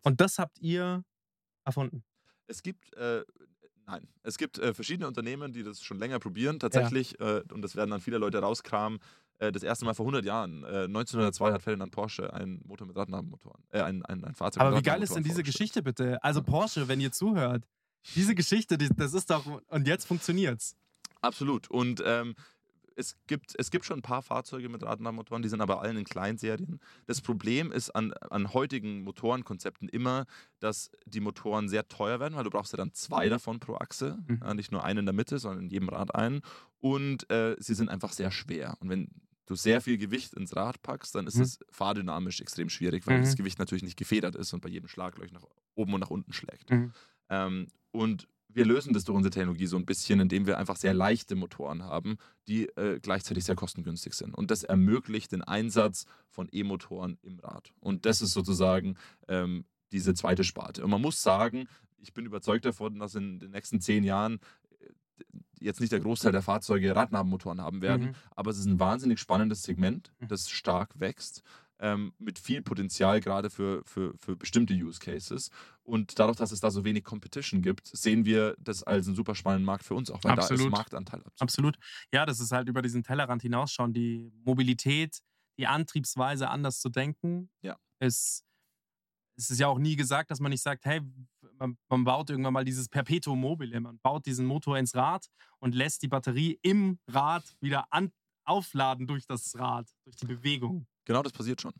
[0.03, 1.03] Und das habt ihr
[1.63, 2.03] erfunden.
[2.47, 3.23] es gibt, äh,
[3.87, 7.75] nein, es gibt äh, verschiedene Unternehmen, die das schon länger probieren, tatsächlich, äh, und das
[7.75, 8.99] werden dann viele Leute rauskramen.
[9.39, 12.95] Äh, das erste Mal vor 100 Jahren, äh, 1902 hat Ferdinand Porsche einen Motor mit
[12.95, 15.41] Radnabenmotoren, äh, ein, ein, ein Fahrzeug Aber wie geil ist denn diese.
[15.43, 16.23] Geschichte bitte?
[16.23, 17.65] Also Porsche, wenn ihr zuhört,
[18.15, 20.75] diese Geschichte, die, das ist doch, und jetzt funktioniert's.
[21.21, 21.69] Absolut.
[21.69, 22.35] Und ähm,
[23.01, 26.05] es, gibt, es gibt schon ein paar Fahrzeuge mit Radnabenmotoren, die sind aber allen in
[26.05, 26.79] Kleinserien.
[27.07, 30.25] Das Problem ist an, an heutigen Motorenkonzepten immer,
[30.59, 34.17] dass die Motoren sehr teuer werden, weil du brauchst ja dann zwei davon pro Achse,
[34.27, 34.39] Mhm.
[34.41, 36.41] ja, nicht nur einen in der Mitte, sondern in jedem Rad einen.
[36.79, 38.77] Und äh, sie sind einfach sehr schwer.
[38.79, 39.09] Und wenn
[39.47, 41.41] du sehr viel Gewicht ins Rad packst, dann ist Mhm.
[41.43, 43.23] es fahrdynamisch extrem schwierig, weil Mhm.
[43.23, 45.43] das Gewicht natürlich nicht gefedert ist und bei jedem Schlag gleich nach
[45.75, 46.69] oben und nach unten schlägt.
[46.69, 46.93] Mhm.
[47.29, 50.93] Ähm, und wir lösen das durch unsere Technologie so ein bisschen, indem wir einfach sehr
[50.93, 54.33] leichte Motoren haben, die äh, gleichzeitig sehr kostengünstig sind.
[54.35, 57.71] Und das ermöglicht den Einsatz von E-Motoren im Rad.
[57.79, 58.97] Und das ist sozusagen
[59.27, 60.83] ähm, diese zweite Sparte.
[60.83, 64.39] Und man muss sagen, ich bin überzeugt davon, dass in den nächsten zehn Jahren
[64.79, 64.85] äh,
[65.59, 68.15] jetzt nicht der Großteil der Fahrzeuge Radnabenmotoren haben werden, Mhm.
[68.35, 70.27] aber es ist ein wahnsinnig spannendes Segment, Mhm.
[70.27, 71.43] das stark wächst,
[71.81, 75.49] ähm, mit viel Potenzial gerade für, für, für bestimmte Use Cases.
[75.83, 79.35] Und dadurch, dass es da so wenig Competition gibt, sehen wir das als einen super
[79.35, 80.67] spannenden Markt für uns, auch weil da Absolut.
[80.67, 81.41] ist Marktanteil absolut.
[81.41, 81.77] Absolut.
[82.13, 85.19] Ja, das ist halt über diesen Tellerrand hinausschauen, die Mobilität,
[85.57, 87.49] die Antriebsweise anders zu denken.
[87.63, 87.77] Ja.
[87.99, 88.45] Ist,
[89.35, 91.01] es ist ja auch nie gesagt, dass man nicht sagt, hey,
[91.57, 93.79] man, man baut irgendwann mal dieses Perpetuum mobile.
[93.79, 95.25] Man baut diesen Motor ins Rad
[95.59, 98.11] und lässt die Batterie im Rad wieder an,
[98.45, 100.87] aufladen durch das Rad, durch die Bewegung.
[101.05, 101.73] Genau das passiert schon.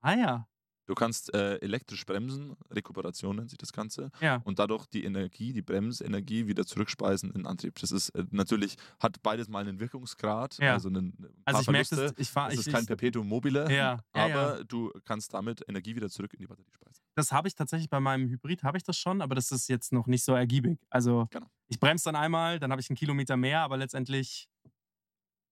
[0.00, 0.48] Ah ja,
[0.88, 4.36] Du kannst äh, elektrisch bremsen, Rekuperation nennt sich das Ganze, ja.
[4.44, 7.74] und dadurch die Energie, die Bremsenergie wieder zurückspeisen in Antrieb.
[7.80, 10.74] Das ist äh, natürlich, hat beides mal einen Wirkungsgrad, Ja.
[10.74, 13.26] also einen, ein Also ich merke das, ich fahre, Es ich, ist kein ich, Perpetuum
[13.26, 17.02] mobile, Ja, aber du kannst damit Energie wieder zurück in die Batterie speisen.
[17.16, 19.92] das habe ich tatsächlich bei meinem Hybrid, habe ich das schon, aber das ist jetzt
[19.92, 20.78] noch nicht so ergiebig.
[20.88, 21.48] Also Genau.
[21.66, 24.48] ich bremse dann einmal, dann habe ich einen Kilometer mehr, aber letztendlich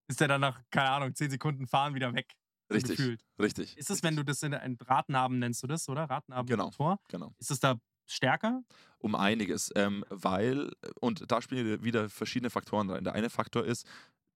[0.08, 2.36] ist der dann nach, keine Ahnung, 10 Sekunden fahren wieder weg.
[2.72, 3.20] Richtig, Gefühlt.
[3.38, 3.76] richtig.
[3.76, 6.04] Ist es, wenn du das in ein Radnaben nennst du das, oder?
[6.04, 6.98] Radnabenmotor?
[7.08, 7.34] Genau.
[7.38, 8.62] Ist es da stärker?
[8.98, 13.04] Um einiges, ähm, weil, und da spielen wieder verschiedene Faktoren rein.
[13.04, 13.86] Der eine Faktor ist,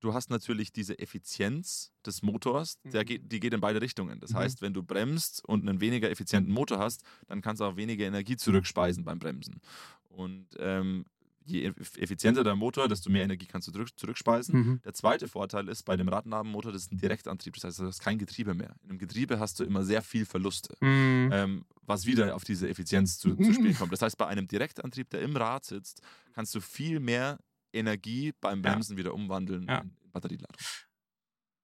[0.00, 3.06] du hast natürlich diese Effizienz des Motors, der Mhm.
[3.06, 4.20] geht, die geht in beide Richtungen.
[4.20, 4.36] Das Mhm.
[4.36, 8.04] heißt, wenn du bremst und einen weniger effizienten Motor hast, dann kannst du auch weniger
[8.06, 9.60] Energie zurückspeisen beim Bremsen.
[10.08, 11.04] Und ähm,
[11.50, 14.54] je eff- effizienter der Motor, desto mehr Energie kannst du zurück, zurückspeisen.
[14.58, 14.82] Mhm.
[14.84, 17.54] Der zweite Vorteil ist, bei dem Radnabenmotor, das ist ein Direktantrieb.
[17.54, 18.74] Das heißt, du hast kein Getriebe mehr.
[18.84, 21.30] In einem Getriebe hast du immer sehr viel Verluste Mhm.
[21.32, 23.92] ähm, was wieder auf diese Effizienz zu, zu spielen kommt.
[23.92, 26.02] Das heißt, bei einem Direktantrieb, der im Rad sitzt,
[26.34, 27.38] kannst du viel mehr
[27.72, 28.70] Energie beim Ja.
[28.72, 29.80] Bremsen wieder umwandeln Ja.
[29.80, 30.56] in Batterieladung.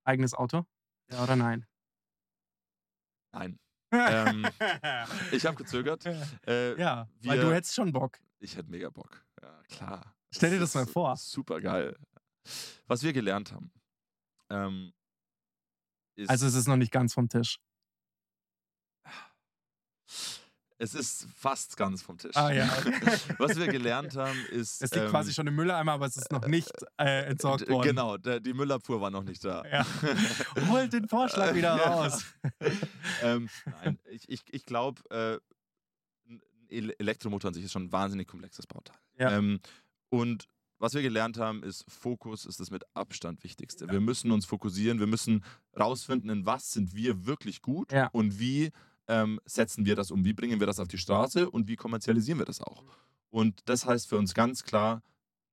[0.04, 0.64] Eigenes Auto?
[1.10, 1.66] Ja oder nein?
[3.32, 3.58] Nein.
[3.92, 4.44] Ähm,
[5.32, 6.04] Ich habe gezögert.
[6.46, 8.18] Äh, ja, weil wir- du hättest schon Bock.
[8.40, 9.23] Ich hätte mega Bock.
[9.68, 10.14] Klar.
[10.32, 11.16] Stell dir das mal vor.
[11.16, 11.96] Super geil.
[12.86, 13.72] Was wir gelernt haben,
[14.50, 14.92] ähm,
[16.28, 17.58] Also es ist noch nicht ganz vom Tisch.
[20.76, 22.36] es ist fast ganz vom Tisch.
[22.36, 22.66] Ah ja.
[23.38, 24.82] Was wir gelernt haben, ist.
[24.82, 27.72] Es liegt ähm, quasi schon im Mülleimer, aber es ist noch nicht äh, entsorgt d-
[27.72, 27.86] worden.
[27.88, 29.64] Genau, der, die Müllabfuhr war noch nicht da.
[29.64, 29.86] Ja.
[30.68, 32.24] Holt den Vorschlag wieder raus.
[33.22, 35.38] ähm, nein, ich, ich, ich glaube, äh,
[36.70, 38.96] Elektromotor an sich ist schon ein wahnsinnig komplexes Bauteil.
[39.18, 39.36] Ja.
[39.38, 39.60] Ähm,
[40.08, 40.46] und
[40.78, 43.88] was wir gelernt haben, ist, Fokus ist das mit Abstand Wichtigste.
[43.88, 45.44] Wir müssen uns fokussieren, wir müssen
[45.78, 48.08] rausfinden, in was sind wir wirklich gut Ja.
[48.12, 48.70] und wie
[49.06, 52.38] ähm, setzen wir das um, wie bringen wir das auf die Straße und wie kommerzialisieren
[52.38, 52.82] wir das auch.
[53.30, 55.02] Und das heißt für uns ganz klar,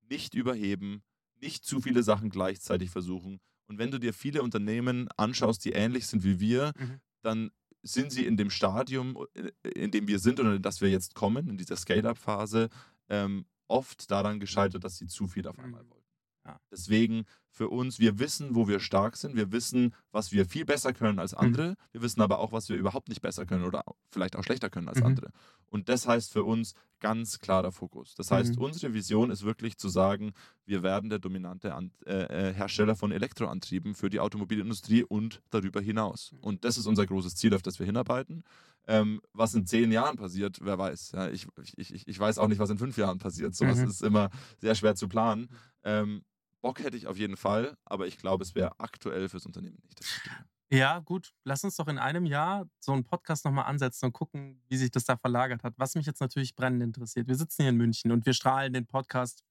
[0.09, 1.03] nicht überheben,
[1.39, 3.39] nicht zu viele Sachen gleichzeitig versuchen.
[3.68, 6.99] Und wenn du dir viele Unternehmen anschaust, die ähnlich sind wie wir, Mhm.
[7.22, 7.51] dann
[7.84, 11.16] sind sie in dem Stadium, äh, in dem wir sind oder in das wir jetzt
[11.16, 12.70] kommen, in dieser Scale-up-Phase,
[13.10, 16.01] ähm, oft daran gescheitert, dass sie zu viel auf einmal Mhm.
[16.46, 16.58] Ja.
[16.72, 20.92] Deswegen für uns, wir wissen, wo wir stark sind, wir wissen, was wir viel besser
[20.94, 21.38] können als Mhm.
[21.39, 24.70] andere, wir wissen aber auch, was wir überhaupt nicht besser können oder vielleicht auch schlechter
[24.70, 25.06] können als Mhm.
[25.06, 25.32] andere.
[25.68, 28.16] Und das heißt für uns ganz klarer Fokus.
[28.16, 28.62] Das heißt, Mhm.
[28.64, 30.32] unsere Vision ist wirklich zu sagen,
[30.66, 35.82] wir werden der dominante An äh, äh, Hersteller von Elektroantrieben für die Automobilindustrie und darüber
[35.82, 36.32] hinaus.
[36.32, 36.39] Mhm.
[36.39, 38.44] Und das ist unser großes Ziel, auf das wir hinarbeiten.
[38.88, 41.12] Ähm, was in zehn Jahren passiert, wer weiß.
[41.12, 43.54] Ja, ich, ich, ich, ich weiß auch nicht, was in fünf Jahren passiert.
[43.54, 43.88] Sowas Mhm.
[43.89, 45.50] ist immer sehr schwer zu planen.
[45.84, 46.24] Ähm,
[46.62, 49.99] Bock hätte ich auf jeden Fall, aber ich glaube, es wäre aktuell fürs Unternehmen nicht
[49.99, 50.36] das Richtige.
[50.74, 51.34] Ja, gut.
[51.43, 54.89] Lass uns doch in einem Jahr so einen Podcast nochmal ansetzen und gucken, wie sich
[54.89, 55.74] das da verlagert hat.
[55.76, 57.28] Was mich jetzt natürlich brennend interessiert.
[57.28, 59.43] Wir sitzen hier in München und wir strahlen den Podcast,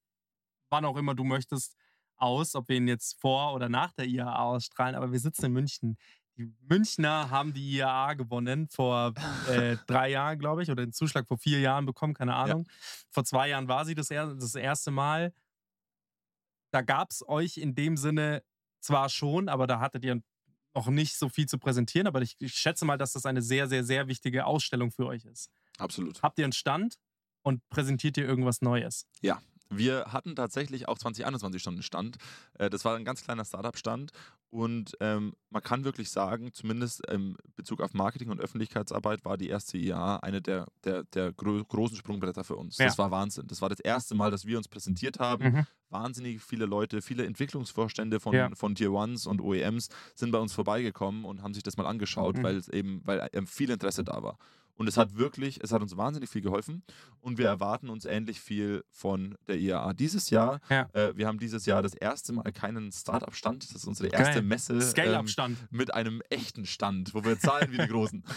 [0.70, 1.76] wann auch immer du möchtest,
[2.16, 5.52] aus, ob wir ihn jetzt vor oder nach der IAA ausstrahlen, aber wir sitzen in
[5.52, 5.98] München.
[6.36, 9.12] Die Münchner haben die IAA gewonnen vor
[9.48, 12.66] äh, drei Jahren, glaube ich, oder den Zuschlag vor vier Jahren bekommen, keine Ahnung.
[13.10, 15.34] Vor zwei Jahren war sie das, er das erste Mal.
[16.70, 18.42] Da gab es euch in dem Sinne
[18.80, 20.22] zwar schon, aber da hattet ihr
[20.74, 23.68] noch nicht so viel zu präsentieren, aber ich, ich schätze mal, dass das eine sehr,
[23.68, 25.50] sehr, sehr wichtige Ausstellung für euch ist.
[25.78, 26.22] Absolut.
[26.22, 26.96] Habt ihr einen Stand
[27.42, 29.06] und präsentiert ihr irgendwas Neues?
[29.72, 32.16] Wir hatten tatsächlich auch 2021 schon einen Stand.
[32.58, 34.10] Äh, das war ein ganz kleiner Startup-Stand
[34.50, 39.48] und ähm, man kann wirklich sagen, zumindest in Bezug auf Marketing und Öffentlichkeitsarbeit war die
[39.48, 42.78] erste IA eine der, der, der gro großen Sprungbretter für uns.
[42.78, 42.86] Ja.
[42.86, 43.46] Das war Wahnsinn.
[43.46, 45.44] Das war das erste Mal, dass wir uns präsentiert haben.
[45.52, 45.66] Mhm.
[45.88, 48.50] Wahnsinnig viele Leute, viele Entwicklungsvorstände von, Ja.
[48.54, 52.36] von Tier Ones und OEMs sind bei uns vorbeigekommen und haben sich das mal angeschaut,
[52.38, 52.42] Mhm.
[52.42, 54.36] weil eben, weil ähm, viel Interesse da war.
[54.80, 56.82] Und es hat wirklich, es hat uns wahnsinnig viel geholfen
[57.20, 60.58] und wir erwarten uns ähnlich viel von der IAA dieses Jahr.
[60.70, 60.88] Ja.
[60.94, 63.62] Äh, wir haben dieses Jahr das erste Mal keinen Startup-Stand.
[63.68, 64.42] Das ist unsere erste Geil.
[64.42, 65.58] Messe ähm, Scale-Up-Stand.
[65.70, 68.24] mit einem echten Stand, wo wir zahlen wie die Großen.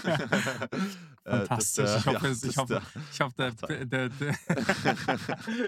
[1.26, 1.86] Äh, das, Fantastisch.
[1.86, 2.82] äh, ich hoffe, ja, es- das, ich hoffe,
[3.14, 3.86] ich hoffe der, Nachteil.
[3.86, 4.30] der, der,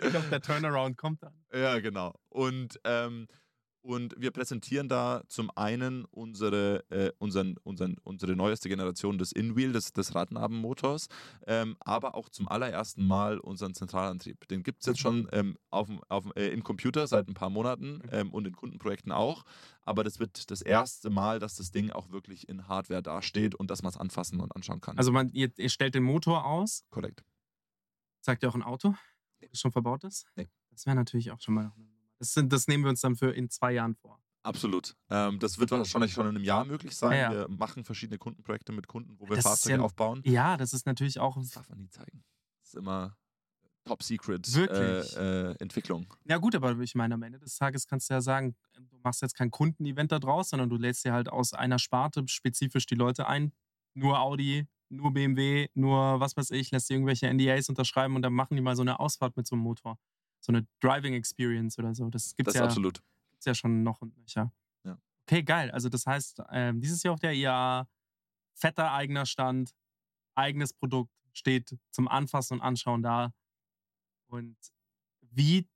[0.09, 1.31] ich hoffe, der Turnaround kommt dann.
[1.53, 2.13] Ja, genau.
[2.27, 3.27] Und, ähm,
[3.85, 9.73] und wir präsentieren da zum einen unsere, äh, unseren, unseren, unsere neueste Generation des InWheel,
[9.73, 11.07] des, des Radnabenmotors,
[11.45, 14.47] ähm, aber auch zum allerersten Mal unseren Zentralantrieb.
[14.47, 18.01] Den gibt es jetzt schon ähm, auf, auf, äh, im Computer seit ein paar Monaten
[18.11, 19.43] ähm, und in Kundenprojekten auch.
[19.83, 23.69] Aber das wird das erste Mal, dass das Ding auch wirklich in Hardware dasteht und
[23.69, 24.97] dass man es anfassen und anschauen kann.
[24.97, 26.85] Also man, ihr, ihr stellt den Motor aus.
[26.89, 27.23] korrekt.
[28.21, 28.95] Zeigt ihr auch ein Auto,
[29.41, 30.25] das schon verbaut ist?
[30.35, 30.49] Nee.
[30.71, 31.71] Das wäre natürlich auch schon mal.
[32.25, 34.19] Das, sind, das nehmen wir uns dann für in zwei Jahren vor.
[34.41, 34.95] Absolut.
[35.09, 37.11] Ähm, das wird wahrscheinlich schon in einem Jahr möglich sein.
[37.11, 37.31] Ja, ja.
[37.31, 40.21] Wir machen verschiedene Kundenprojekte mit Kunden, wo wir Das Fahrzeuge ja- aufbauen.
[40.25, 41.35] Ja, das ist natürlich auch.
[41.37, 42.23] Das darf man nie zeigen.
[42.61, 43.15] Das ist immer
[43.85, 45.01] Top Secret äh,
[45.51, 46.11] äh, Entwicklung.
[46.23, 49.21] Ja, gut, aber ich meine, am Ende des Tages kannst du ja sagen, du machst
[49.21, 52.95] jetzt kein Kundenevent da draus, sondern du lädst dir halt aus einer Sparte spezifisch die
[52.95, 53.51] Leute ein.
[53.93, 58.33] Nur Audi, nur BMW, nur was weiß ich, lässt dir irgendwelche NDAs unterschreiben und dann
[58.33, 59.97] machen die mal so eine Ausfahrt mit so einem Motor.
[60.45, 62.07] So eine Driving Experience oder so.
[62.11, 63.01] Das gibt es ja, absolut.
[63.31, 64.53] gibt's ja schon noch und nöcher.
[64.83, 64.99] Ja.
[65.27, 65.71] Okay, geil.
[65.71, 67.87] Also das heißt, ähm, dieses Jahr auf der IA,
[68.53, 69.73] fetter eigener Stand,
[70.35, 73.33] eigenes Produkt, steht zum Anfassen und Anschauen da.
[74.27, 74.55] Und
[75.21, 75.67] wie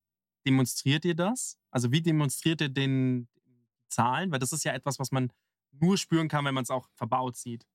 [0.46, 1.58] demonstriert ihr das?
[1.72, 3.28] Also wie demonstriert ihr den
[3.88, 4.32] Zahlen?
[4.32, 5.32] Weil das ist ja etwas, was man
[5.72, 7.66] nur spüren kann, wenn man es auch verbaut sieht.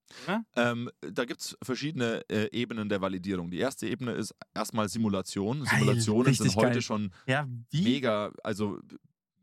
[0.56, 3.50] Ähm, da gibt es verschiedene äh, Ebenen der Validierung.
[3.50, 5.64] Die erste Ebene ist erstmal Simulation.
[5.64, 6.82] Geil, Simulationen sind heute geil.
[6.82, 8.78] schon Ja, mega, also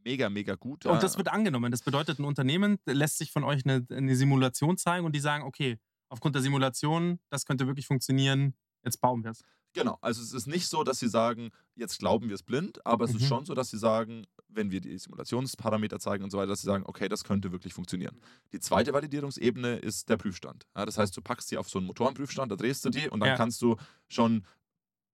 [0.04, 0.86] mega, mega gut.
[0.86, 1.72] Und das wird angenommen.
[1.72, 5.44] Das bedeutet, ein Unternehmen lässt sich von euch eine, eine Simulation zeigen und die sagen,
[5.44, 5.80] okay,
[6.10, 9.44] aufgrund der Simulation, das könnte wirklich funktionieren, jetzt bauen wir es.
[9.74, 13.06] Genau, also es ist nicht so, dass sie sagen, jetzt glauben wir es blind, aber
[13.06, 13.18] es Mhm.
[13.18, 16.62] ist schon so, dass sie sagen, wenn wir die Simulationsparameter zeigen und so weiter, dass
[16.62, 18.20] sie sagen, okay, das könnte wirklich funktionieren.
[18.52, 20.66] Die zweite Validierungsebene ist der Prüfstand.
[20.76, 23.22] Ja, das heißt, du packst sie auf so einen Motorenprüfstand, da drehst du die und
[23.22, 23.36] dann Ja.
[23.38, 23.78] kannst du
[24.10, 24.46] schon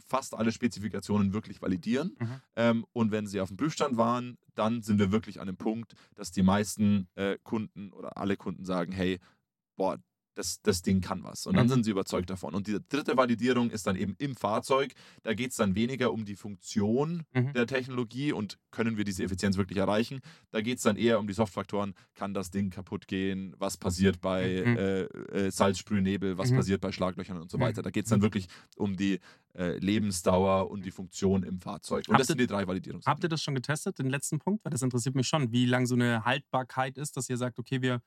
[0.07, 2.15] fast alle Spezifikationen wirklich validieren.
[2.17, 2.41] Mhm.
[2.55, 5.93] Ähm, und wenn sie auf dem Prüfstand waren, dann sind wir wirklich an dem Punkt,
[6.15, 9.19] dass die meisten äh, Kunden oder alle Kunden sagen, hey,
[9.75, 9.99] boah,
[10.37, 11.47] das, das Ding kann was.
[11.47, 11.71] Und dann Mhm.
[11.71, 12.53] sind sie überzeugt davon.
[12.53, 14.93] Und die dritte Validierung ist dann eben im Fahrzeug.
[15.23, 17.53] Da geht es dann weniger um die Funktion Mhm.
[17.53, 20.19] der Technologie und können wir diese Effizienz wirklich erreichen.
[20.51, 21.95] Da geht es dann eher um die Softfaktoren.
[22.13, 23.55] Kann das Ding kaputt gehen?
[23.57, 24.77] Was passiert bei Mhm.
[24.77, 25.01] äh,
[25.47, 26.37] äh, Salzsprühnebel?
[26.37, 26.57] Was Mhm.
[26.57, 27.61] passiert bei Schlaglöchern und so Mhm.
[27.61, 27.81] weiter?
[27.81, 29.19] Da geht es dann wirklich um die
[29.55, 32.03] äh, Lebensdauer und die Funktion im Fahrzeug.
[32.07, 33.03] Und Habt das sind die drei Validierungen.
[33.07, 34.63] Habt ihr das schon getestet, den letzten Punkt?
[34.63, 37.81] Weil das interessiert mich schon, wie lang so eine Haltbarkeit ist, dass ihr sagt, okay,
[37.81, 38.03] wir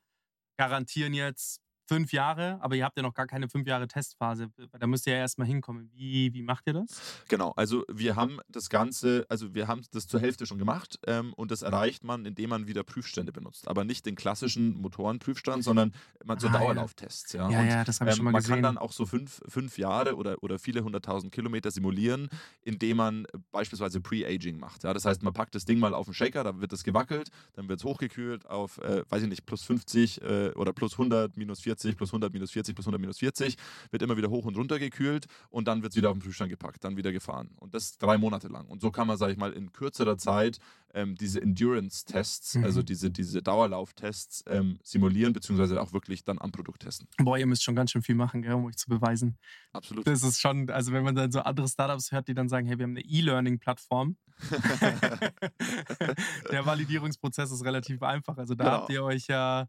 [0.57, 1.61] garantieren jetzt
[1.91, 4.49] fünf Jahre, aber ihr habt ja noch gar keine fünf Jahre Testphase.
[4.79, 5.91] Da müsst ihr ja erstmal hinkommen.
[5.93, 7.01] Wie, wie macht ihr das?
[7.27, 11.33] Genau, also wir haben das Ganze, also wir haben das zur Hälfte schon gemacht ähm,
[11.35, 13.67] und das erreicht man, indem man wieder Prüfstände benutzt.
[13.67, 15.93] Aber nicht den klassischen Motorenprüfstand, sondern
[16.25, 16.53] man so Ah.
[16.59, 17.33] Dauerlauftests.
[17.33, 18.55] Ja, Ja, und, ja, das habe ich ähm, schon mal man gesehen.
[18.55, 22.29] kann dann auch so fünf, fünf Jahre oder, oder viele hunderttausend Kilometer simulieren,
[22.63, 24.85] indem man beispielsweise Pre-Aging macht.
[24.85, 24.95] Ja?
[24.95, 27.69] Das heißt, man packt das Ding mal auf den Shaker, da wird es gewackelt, dann
[27.69, 31.61] wird es hochgekühlt auf, äh, weiß ich nicht, plus 50 äh, oder plus 100, minus
[31.61, 33.57] 40, plus 100, minus 40, plus 100, minus 40,
[33.91, 36.51] wird immer wieder hoch und runter gekühlt und dann wird es wieder auf den Prüfstand
[36.51, 37.51] gepackt, dann wieder gefahren.
[37.57, 38.67] Und das drei Monate lang.
[38.67, 40.59] Und so kann man, sage ich mal, in kürzerer Zeit
[40.93, 42.65] ähm, diese Endurance-Tests, Mhm.
[42.65, 47.07] also diese, diese Dauerlauftests ähm, simulieren, beziehungsweise auch wirklich dann am Produkt testen.
[47.19, 49.39] Boah, ihr müsst schon ganz schön viel machen, gell, um euch zu beweisen.
[49.73, 50.05] Absolut.
[50.07, 52.79] Das ist schon, also wenn man dann so andere Startups hört, die dann sagen, hey,
[52.79, 54.17] wir haben eine E-Learning-Plattform.
[56.51, 58.37] Der Validierungsprozess ist relativ einfach.
[58.39, 58.77] Also da Genau.
[58.79, 59.67] habt ihr euch ja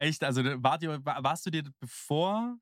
[0.00, 2.58] echt, also wart ihr, wa- warst du dir bevor,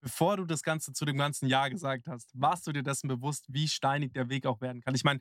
[0.00, 3.46] bevor du das Ganze zu dem ganzen Jahr gesagt hast, warst du dir dessen bewusst,
[3.48, 4.94] wie steinig der Weg auch werden kann?
[4.94, 5.20] Ich meine,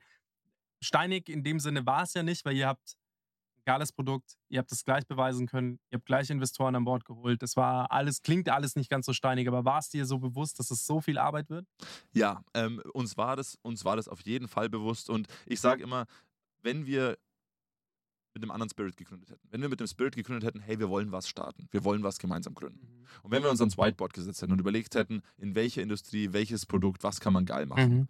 [0.82, 2.96] steinig in dem Sinne war es ja nicht, weil ihr habt
[3.58, 7.06] ein geiles Produkt, ihr habt es gleich beweisen können, ihr habt gleich Investoren an Bord
[7.06, 7.42] geholt.
[7.42, 10.60] Das war alles, klingt alles nicht ganz so steinig, aber war es dir so bewusst,
[10.60, 11.68] dass es so viel Arbeit wird?
[12.14, 15.10] Ja, ähm, uns, war das, uns war das auf jeden Fall bewusst.
[15.10, 16.06] Und ich sage immer,
[16.62, 17.18] wenn wir
[18.38, 20.90] mit einem anderen Spirit gegründet hätten, wenn wir mit dem Spirit gegründet hätten, hey, wir
[20.90, 22.88] wollen was starten, wir wollen was gemeinsam gründen.
[23.24, 26.66] Und wenn wir uns ans Whiteboard gesetzt hätten und überlegt hätten, in welcher Industrie, welches
[26.66, 28.08] Produkt, was kann man geil machen, Mhm.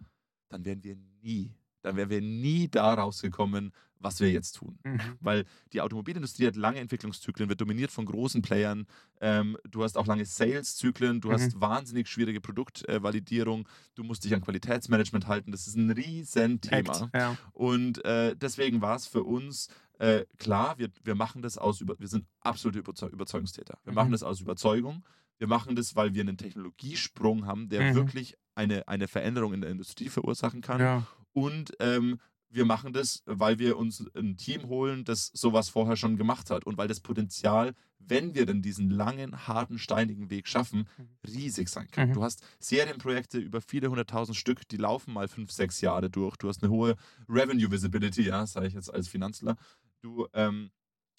[0.48, 4.80] dann wären wir nie dann wären wir nie da rausgekommen, was wir jetzt tun.
[4.82, 5.00] Mhm.
[5.20, 8.86] Weil die Automobilindustrie hat lange Entwicklungszyklen, wird dominiert von großen Playern.
[9.20, 11.32] Ähm, du hast auch lange Sales-Zyklen, du Mhm.
[11.32, 15.52] hast wahnsinnig schwierige Produktvalidierung, du musst dich an Qualitätsmanagement halten.
[15.52, 17.10] Das ist ein riesen Thema.
[17.14, 17.36] Ja.
[17.52, 19.68] Und äh, deswegen war es für uns
[19.98, 23.78] äh, klar, wir, wir machen das aus, wir sind absolute Überzeu Überzeugungstäter.
[23.84, 23.96] Wir Mhm.
[23.96, 25.04] machen das aus Überzeugung.
[25.38, 27.94] Wir machen das, weil wir einen Technologiesprung haben, der Mhm.
[27.94, 30.80] wirklich eine, eine Veränderung in der Industrie verursachen kann.
[30.80, 31.06] ja.
[31.32, 32.18] Und ähm,
[32.50, 36.64] wir machen das, weil wir uns ein Team holen, das sowas vorher schon gemacht hat.
[36.64, 40.88] Und weil das Potenzial, wenn wir denn diesen langen, harten, steinigen Weg schaffen,
[41.26, 42.08] riesig sein kann.
[42.08, 42.14] Mhm.
[42.14, 46.36] Du hast Serienprojekte über viele hunderttausend Stück, die laufen mal fünf, sechs Jahre durch.
[46.38, 46.96] Du hast eine hohe
[47.28, 49.56] Revenue Visibility, ja, sage ich jetzt als Finanzler.
[50.00, 50.70] Du ähm,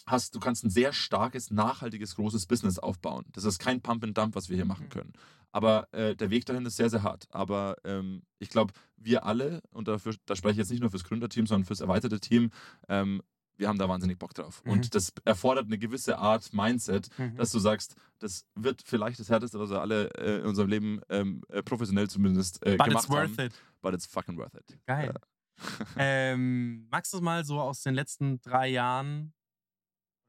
[0.06, 3.26] hast, du kannst ein sehr starkes, nachhaltiges, großes Business aufbauen.
[3.34, 4.90] Das ist kein Pump and Dump, was wir hier machen Mhm.
[4.90, 5.14] können.
[5.52, 7.26] Aber äh, der Weg dahin ist sehr, sehr hart.
[7.32, 11.04] Aber ähm, ich glaube, wir alle, und dafür, da spreche ich jetzt nicht nur fürs
[11.04, 12.52] Gründerteam, sondern fürs erweiterte Team,
[12.88, 13.22] ähm,
[13.58, 14.64] wir haben da wahnsinnig Bock drauf.
[14.64, 14.72] Mhm.
[14.72, 17.36] Und das erfordert eine gewisse Art Mindset, Mhm.
[17.36, 21.02] dass du sagst, das wird vielleicht das Härteste, was wir alle äh, in unserem Leben
[21.10, 23.48] ähm, äh, professionell zumindest äh, But gemacht it's worth haben.
[23.48, 23.54] it.
[23.82, 24.78] But it's fucking worth it.
[24.86, 25.14] Geil.
[25.98, 29.34] ähm, magst du mal so aus den letzten drei Jahren,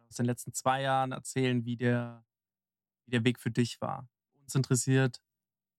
[0.08, 2.24] aus den letzten zwei Jahren erzählen, wie der,
[3.06, 4.08] wie der Weg für dich war?
[4.42, 5.20] Uns interessiert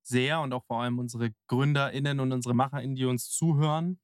[0.04, 4.00] sehr und auch vor allem unsere GründerInnen und unsere MacherInnen, die uns zuhören,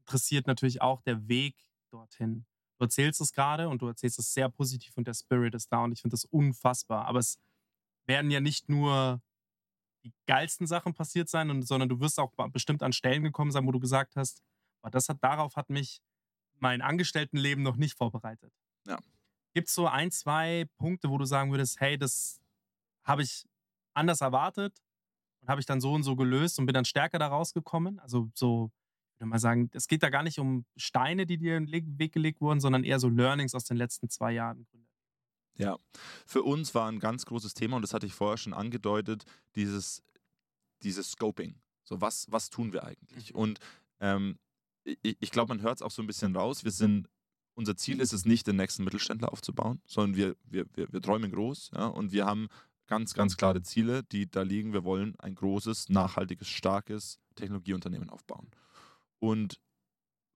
[0.00, 1.56] interessiert natürlich auch der Weg
[1.90, 2.46] dorthin.
[2.78, 5.84] Du erzählst es gerade und du erzählst es sehr positiv und der Spirit ist da
[5.84, 7.06] und ich finde das unfassbar.
[7.06, 7.38] Aber es
[8.06, 9.22] werden ja nicht nur
[10.04, 13.72] die geilsten Sachen passiert sein, sondern du wirst auch bestimmt an Stellen gekommen sein, wo
[13.72, 14.42] du gesagt hast,
[14.82, 16.02] boah, das hat, darauf hat mich
[16.58, 18.52] mein Angestelltenleben noch nicht vorbereitet.
[18.86, 18.98] Ja.
[19.54, 22.40] Gibt es so ein, zwei Punkte, wo du sagen würdest, hey, das
[23.04, 23.44] habe ich
[23.94, 24.82] anders erwartet
[25.40, 27.98] und habe ich dann so und so gelöst und bin dann stärker da rausgekommen?
[27.98, 28.70] Also so,
[29.14, 31.98] ich würde mal sagen, es geht da gar nicht um Steine, die dir in den
[31.98, 34.66] Weg gelegt wurden, sondern eher so Learnings aus den letzten zwei Jahren.
[35.58, 35.76] Ja,
[36.26, 39.24] für uns war ein ganz großes Thema, und das hatte ich vorher schon angedeutet,
[39.54, 40.02] dieses,
[40.82, 41.60] dieses Scoping.
[41.84, 43.34] So, was, was tun wir eigentlich?
[43.34, 43.38] Mhm.
[43.38, 43.60] Und
[44.00, 44.38] ähm,
[44.84, 46.64] ich, ich glaube, man hört es auch so ein bisschen raus.
[46.64, 47.08] Wir sind,
[47.54, 51.30] unser Ziel ist es nicht, den nächsten Mittelständler aufzubauen, sondern wir, wir, wir, wir träumen
[51.30, 52.48] groß ja, und wir haben
[52.86, 54.72] ganz, ganz klare Ziele, die da liegen.
[54.72, 58.50] Wir wollen ein großes, nachhaltiges, starkes Technologieunternehmen aufbauen.
[59.18, 59.60] Und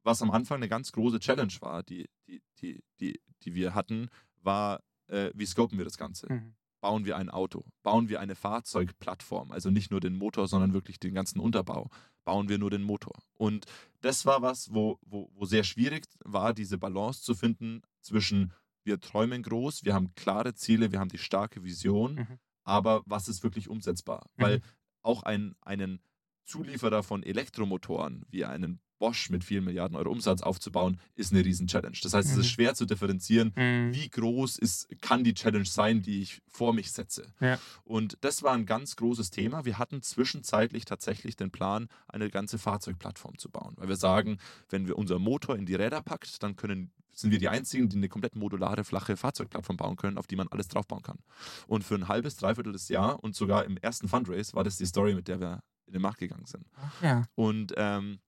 [0.03, 4.09] was am Anfang eine ganz große Challenge war, die, die, die, die, die wir hatten,
[4.43, 6.33] war, äh, wie scopen wir das Ganze?
[6.33, 6.55] Mhm.
[6.87, 7.65] Bauen wir ein Auto?
[7.83, 9.51] Bauen wir eine Fahrzeugplattform?
[9.51, 11.91] Also nicht nur den Motor, sondern wirklich den ganzen Unterbau.
[12.25, 13.19] Bauen wir nur den Motor?
[13.35, 13.67] Und
[14.03, 18.53] das war was, wo, wo, wo sehr schwierig war, diese Balance zu finden zwischen
[18.85, 22.39] wir träumen groß, wir haben klare Ziele, wir haben die starke Vision, Mhm.
[22.63, 24.31] aber was ist wirklich umsetzbar?
[24.37, 24.43] Mhm.
[24.43, 24.63] Weil
[25.03, 26.01] auch ein, einen
[26.45, 31.97] Zulieferer von Elektromotoren wie einen Bosch mit vielen Milliarden Euro Umsatz aufzubauen, ist eine Riesen-Challenge.
[32.03, 32.41] Das heißt, es Mhm.
[32.41, 33.95] ist schwer zu differenzieren, Mhm.
[33.95, 37.33] wie groß ist, kann die Challenge sein, die ich vor mich setze.
[37.41, 37.59] Ja.
[37.85, 39.65] Und das war ein ganz großes Thema.
[39.65, 43.75] Wir hatten zwischenzeitlich tatsächlich den Plan, eine ganze Fahrzeugplattform zu bauen.
[43.77, 44.39] Weil wir sagen,
[44.71, 47.97] wenn wir unser Motor in die Räder packt, dann können, sind wir die Einzigen, die
[47.97, 51.19] eine komplett modulare, flache Fahrzeugplattform bauen können, auf die man alles draufbauen kann.
[51.67, 54.87] Und für ein halbes, dreiviertel des Jahr und sogar im ersten Fundraise war das die
[54.87, 56.67] Story, mit der wir in den Markt gegangen sind.
[57.01, 57.25] Ja.
[57.35, 58.19] Und ähm,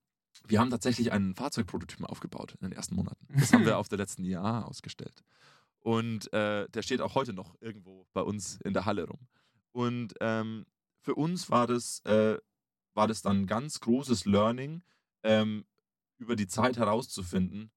[0.47, 3.27] wir haben tatsächlich einen Fahrzeugprototypen aufgebaut in den ersten Monaten.
[3.29, 5.25] Das haben wir auf der letzten IAA ausgestellt.
[5.81, 9.21] Und äh, der steht auch heute noch irgendwo bei uns in der Halle rum.
[9.73, 10.67] Und ähm,
[11.01, 12.39] für uns war das, äh,
[12.95, 14.83] war das dann ein ganz großes Learning,
[15.23, 15.65] ähm,
[16.19, 17.71] über die Zeit herauszufinden,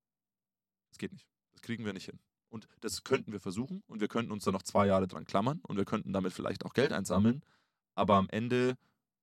[0.90, 1.28] das geht nicht.
[1.54, 2.20] Das kriegen wir nicht hin.
[2.50, 5.62] Und das könnten wir versuchen und wir könnten uns da noch zwei Jahre dran klammern
[5.64, 7.44] und wir könnten damit vielleicht auch Geld einsammeln.
[7.96, 8.78] Aber am Ende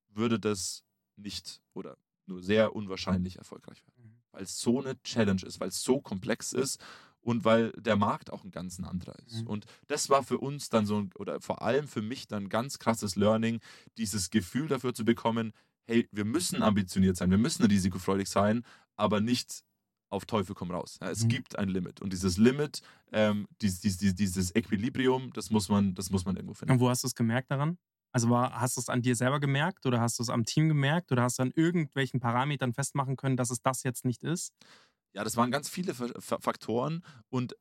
[0.09, 0.85] würde das
[1.17, 1.99] nicht oder
[2.29, 4.05] nur sehr unwahrscheinlich erfolgreich werden.
[4.11, 4.17] Mhm.
[4.33, 6.81] Weil es so eine Challenge ist, weil es so komplex ist
[7.21, 9.43] und weil der Markt auch ein ganz anderer ist.
[9.43, 9.47] Mhm.
[9.49, 12.49] Und das war für uns dann so, ein- oder vor allem für mich dann ein
[12.49, 13.61] ganz krasses Learning,
[13.97, 15.53] dieses Gefühl dafür zu bekommen,
[15.87, 18.63] hey, wir müssen ambitioniert sein, wir müssen risikofreudig sein,
[18.97, 19.63] aber nicht
[20.11, 20.99] auf Teufel komm raus.
[21.03, 21.29] Ja, es Mhm.
[21.29, 22.01] gibt ein Limit.
[22.01, 22.81] Und dieses Limit,
[23.13, 26.73] ähm, dies, dies, dies, dieses Equilibrium, das muss man, das muss man irgendwo finden.
[26.73, 27.77] Und wo hast du es gemerkt daran?
[28.13, 30.69] Also war, hast du es an dir selber gemerkt oder hast du es am Team
[30.69, 34.53] gemerkt oder hast du an irgendwelchen Parametern festmachen können, dass es das jetzt nicht ist?
[35.15, 37.57] Ja, das waren ganz viele Fa- Fa- Faktoren und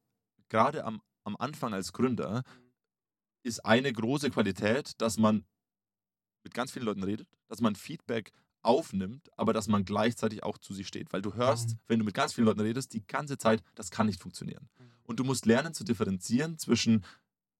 [0.50, 2.43] gerade am, am Anfang als Gründer
[3.43, 5.45] ist eine große Qualität, dass man
[6.43, 8.32] mit ganz vielen Leuten redet, dass man Feedback
[8.62, 11.14] aufnimmt, aber dass man gleichzeitig auch zu sich steht.
[11.14, 11.80] Weil du hörst, Mhm.
[11.88, 14.70] wenn du mit ganz vielen Leuten redest, die ganze Zeit, das kann nicht funktionieren.
[15.04, 17.06] Und du musst lernen zu differenzieren zwischen,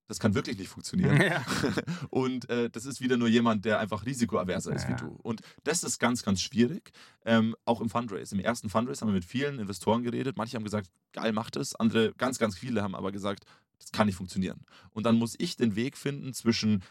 [0.08, 1.22] das kann wirklich nicht funktionieren.
[1.22, 1.46] Ja.
[2.10, 4.90] Und äh, das ist wieder nur jemand, der einfach risikoaverser ist Ja.
[4.92, 5.08] wie du.
[5.22, 6.92] Und das ist ganz, ganz schwierig.
[7.26, 8.34] Ähm, auch im Fundraise.
[8.36, 10.38] Im ersten Fundraise haben wir mit vielen Investoren geredet.
[10.38, 11.76] Manche haben gesagt, geil, macht es.
[11.76, 13.44] Andere, ganz, ganz viele haben aber gesagt,
[13.80, 14.66] das kann nicht funktionieren.
[14.92, 16.84] Und dann muss ich den Weg finden zwischen,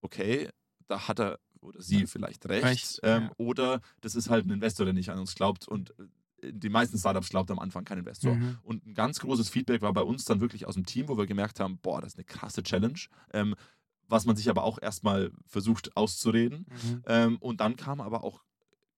[0.00, 0.48] okay,
[0.88, 3.30] da hat er oder sie vielleicht recht, Recht, ähm, ja.
[3.36, 6.04] oder das ist halt ein Investor, der nicht an uns glaubt und äh,
[6.42, 8.34] die meisten Startups glaubt am Anfang kein Investor.
[8.34, 8.58] Mhm.
[8.62, 11.26] Und ein ganz großes Feedback war bei uns dann wirklich aus dem Team, wo wir
[11.26, 12.98] gemerkt haben, boah, das ist eine krasse Challenge,
[13.32, 13.54] ähm,
[14.06, 16.66] was man sich aber auch erstmal versucht auszureden.
[16.68, 17.02] Mhm.
[17.06, 18.42] Ähm, und dann kam aber auch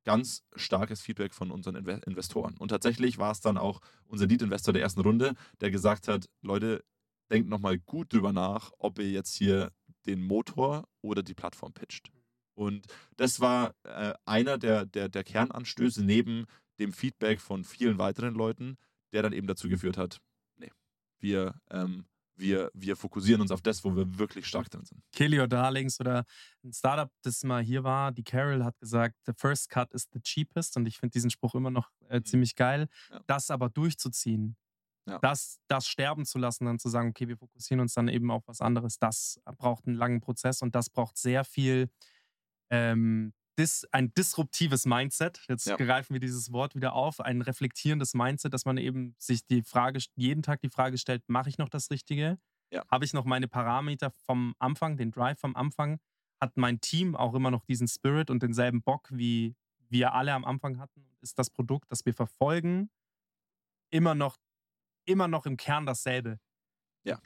[0.05, 2.57] ganz starkes Feedback von unseren Inve Investoren.
[2.57, 6.85] Und tatsächlich war es dann auch unser Lead-Investor der ersten Runde, der gesagt hat, Leute,
[7.31, 9.71] denkt nochmal gut drüber nach, ob ihr jetzt hier
[10.07, 12.11] den Motor oder die Plattform pitcht.
[12.55, 12.87] Und
[13.17, 16.47] das war äh, einer der, der, der Kernanstöße neben
[16.81, 18.77] dem Feedback von vielen weiteren Leuten,
[19.13, 20.21] der dann eben dazu geführt hat,
[20.57, 20.71] nee,
[21.19, 22.07] wir, ähm,
[22.37, 25.03] wir, wir fokussieren uns auf das, wo wir wirklich stark drin sind.
[25.13, 26.25] Kelly or Darlings oder
[26.65, 30.21] ein Startup, das mal hier war, die Carol hat gesagt, the first cut is the
[30.21, 32.89] cheapest und ich finde diesen Spruch immer noch äh, ziemlich geil.
[33.11, 33.15] Mhm.
[33.17, 33.21] Ja.
[33.27, 34.57] Das aber durchzuziehen,
[35.07, 35.19] Ja.
[35.19, 38.47] das, das sterben zu lassen, dann zu sagen, okay, wir fokussieren uns dann eben auf
[38.49, 41.91] was anderes, das braucht einen langen Prozess und das braucht sehr viel
[42.71, 45.45] ähm, dis, ein disruptives Mindset.
[45.49, 45.77] Jetzt Ja.
[45.77, 50.01] greifen wir dieses Wort wieder auf, ein reflektierendes Mindset, dass man eben sich die Frage,
[50.17, 52.39] jeden Tag die Frage stellt, mache ich noch das Richtige?
[52.71, 52.85] Ja.
[52.91, 56.01] Habe ich noch meine Parameter vom Anfang, den Drive vom Anfang?
[56.41, 59.55] Hat mein Team auch immer noch diesen Spirit und denselben Bock, wie
[59.89, 61.05] wir alle am Anfang hatten?
[61.21, 62.91] Ist das Produkt, das wir verfolgen,
[63.91, 64.39] immer noch,
[65.05, 66.41] immer noch im Kern dasselbe?
[67.05, 67.21] Ja.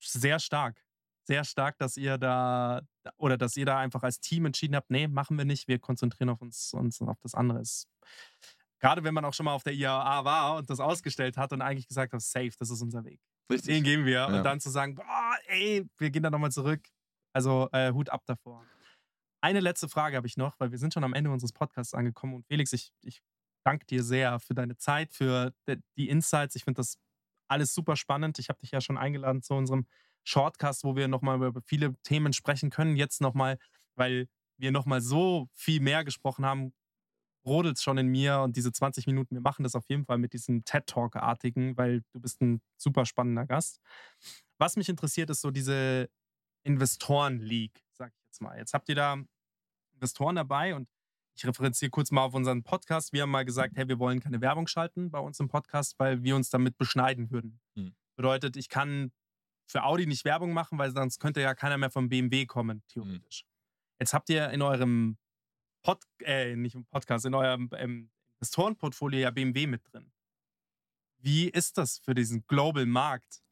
[0.00, 0.84] Sehr stark.
[1.26, 2.82] Sehr stark, dass ihr da
[3.16, 6.30] oder dass ihr da einfach als Team entschieden habt, nee, machen wir nicht, wir konzentrieren
[6.30, 7.60] auf uns, uns auf das andere.
[7.60, 7.88] Ist,
[8.80, 11.62] gerade wenn man auch schon mal auf der IAA war und das ausgestellt hat und
[11.62, 13.20] eigentlich gesagt hat, safe, das ist unser Weg.
[13.50, 13.84] Den Richtig.
[13.84, 14.12] gehen wir.
[14.12, 14.26] Ja.
[14.26, 16.86] Und dann zu sagen, boah, ey, wir gehen da nochmal zurück.
[17.32, 18.64] Also äh, Hut ab davor.
[19.40, 22.34] Eine letzte Frage habe ich noch, weil wir sind schon am Ende unseres Podcasts angekommen.
[22.34, 23.20] Und Felix, ich, ich
[23.64, 25.52] danke dir sehr für deine Zeit, für
[25.96, 26.56] die Insights.
[26.56, 26.98] Ich finde das
[27.48, 28.38] alles super spannend.
[28.38, 29.86] Ich habe dich ja schon eingeladen zu unserem
[30.26, 32.96] Shortcast, wo wir nochmal über viele Themen sprechen können.
[32.96, 33.58] Jetzt nochmal,
[33.94, 36.72] weil wir nochmal so viel mehr gesprochen haben,
[37.44, 40.18] brodelt es schon in mir und diese 20 Minuten, wir machen das auf jeden Fall
[40.18, 43.80] mit diesem TED-Talk-artigen, weil du bist ein super spannender Gast.
[44.58, 46.10] Was mich interessiert, ist so diese
[46.64, 48.58] Investoren-League, sag ich jetzt mal.
[48.58, 49.22] Jetzt habt ihr da
[49.94, 50.88] Investoren dabei und
[51.36, 53.12] ich referenziere kurz mal auf unseren Podcast.
[53.12, 56.24] Wir haben mal gesagt, hey, wir wollen keine Werbung schalten bei uns im Podcast, weil
[56.24, 57.60] wir uns damit beschneiden würden.
[57.76, 57.94] Hm.
[58.16, 59.12] Bedeutet, ich kann
[59.66, 63.44] für Audi nicht Werbung machen, weil sonst könnte ja keiner mehr vom BMW kommen, theoretisch.
[63.98, 65.16] Jetzt habt ihr in eurem
[65.82, 70.12] Pod, äh, nicht im Podcast, in eurem ähm, Investorenportfolio ja BMW mit drin.
[71.18, 73.42] Wie ist das für diesen Global Markt?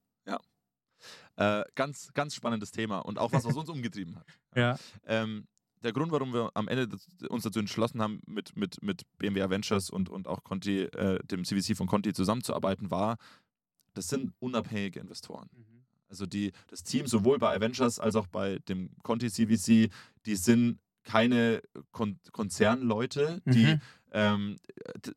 [1.36, 4.26] Äh, ganz, ganz spannendes Thema und auch was, was uns umgetrieben hat.
[4.54, 4.78] Ja.
[5.04, 5.48] Ähm,
[5.82, 6.96] der Grund, warum wir am Ende
[7.28, 11.44] uns dazu entschlossen haben, mit, mit, mit BMW Ventures und, und auch Conti, äh, dem
[11.44, 13.18] CVC von Conti zusammenzuarbeiten, war,
[13.92, 15.50] das sind unabhängige Investoren.
[16.14, 19.90] Also die, das Team sowohl bei Avengers als auch bei dem Conti CVC,
[20.26, 21.60] die sind keine
[21.90, 23.80] Kon Konzernleute, die Mhm.
[24.12, 24.56] ähm,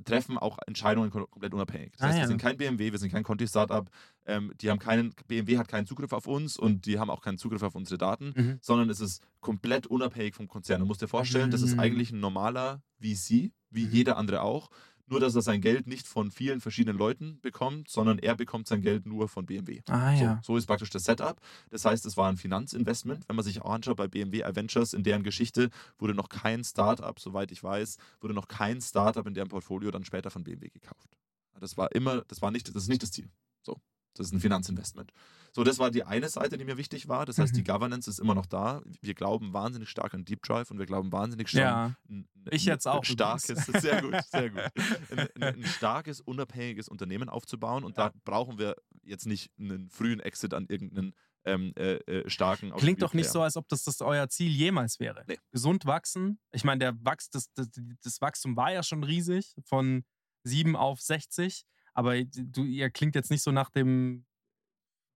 [0.06, 1.92] treffen auch Entscheidungen kom komplett unabhängig.
[1.94, 2.24] Das Ah, heißt, ja.
[2.24, 3.88] wir sind kein BMW, wir sind kein Conti-Startup,
[4.26, 7.38] ähm, die haben keinen, BMW hat keinen Zugriff auf uns und die haben auch keinen
[7.38, 8.58] Zugriff auf unsere Daten, Mhm.
[8.60, 10.80] sondern es ist komplett unabhängig vom Konzern.
[10.82, 11.80] Du musst dir vorstellen, das ist Mhm.
[11.80, 13.92] eigentlich ein normaler VC, wie Mhm.
[13.92, 14.72] jeder andere auch,
[15.08, 18.82] nur dass er sein Geld nicht von vielen verschiedenen Leuten bekommt, sondern er bekommt sein
[18.82, 19.82] Geld nur von BMW.
[19.88, 20.40] Ah ja.
[20.44, 21.40] So, so ist praktisch das Setup.
[21.70, 23.28] Das heißt, es war ein Finanzinvestment.
[23.28, 27.20] Wenn man sich auch anschaut bei BMW Adventures, in deren Geschichte wurde noch kein Startup,
[27.20, 31.18] soweit ich weiß, wurde noch kein Startup in deren Portfolio dann später von BMW gekauft.
[31.60, 33.30] Das war immer, das war nicht, das ist nicht das Ziel.
[33.64, 33.80] So,
[34.18, 35.12] das ist ein Finanzinvestment.
[35.54, 37.26] So, das war die eine Seite, die mir wichtig war.
[37.26, 37.66] Das heißt, die Mhm.
[37.66, 38.82] Governance ist immer noch da.
[39.02, 41.96] Wir glauben wahnsinnig stark an Deep Drive und wir glauben wahnsinnig stark Ja.
[42.10, 44.62] ein, ein, Ich jetzt auch Ein starkes, sehr gut, sehr gut.
[45.12, 48.10] Ein, ein, starkes, unabhängiges Unternehmen aufzubauen und Ja.
[48.10, 51.14] da brauchen wir jetzt nicht einen frühen Exit an irgendeinen
[51.46, 55.00] ähm, äh, äh, starken Klingt doch nicht so, als ob das, das euer Ziel jemals
[55.00, 55.24] wäre.
[55.28, 55.38] Nee.
[55.52, 56.40] Gesund wachsen.
[56.52, 57.70] Ich meine, der Wachs, das, das,
[58.04, 60.04] das Wachstum war ja schon riesig, von
[60.44, 61.64] 7 auf 60.
[61.98, 64.26] Aber du, ihr klingt jetzt nicht so nach dem,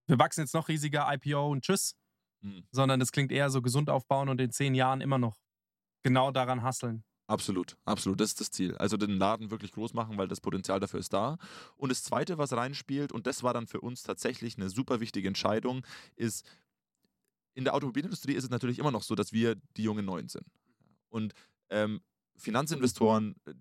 [0.06, 1.94] wir wachsen jetzt noch riesiger, IPO und tschüss,
[2.42, 5.36] Hm, sondern das klingt eher so gesund aufbauen und in zehn Jahren immer noch
[6.02, 7.04] genau daran hasseln.
[7.28, 8.20] Absolut, absolut.
[8.20, 8.76] Das ist das Ziel.
[8.76, 11.38] Also den Laden wirklich groß machen, weil das Potenzial dafür ist da.
[11.76, 15.28] Und das Zweite, was reinspielt, und das war dann für uns tatsächlich eine super wichtige
[15.28, 16.44] Entscheidung, ist,
[17.54, 20.46] in der Automobilindustrie ist es natürlich immer noch so, dass wir die jungen Neuen sind.
[21.08, 21.32] Und
[21.70, 22.00] ähm,
[22.36, 23.54] Finanzinvestoren äh,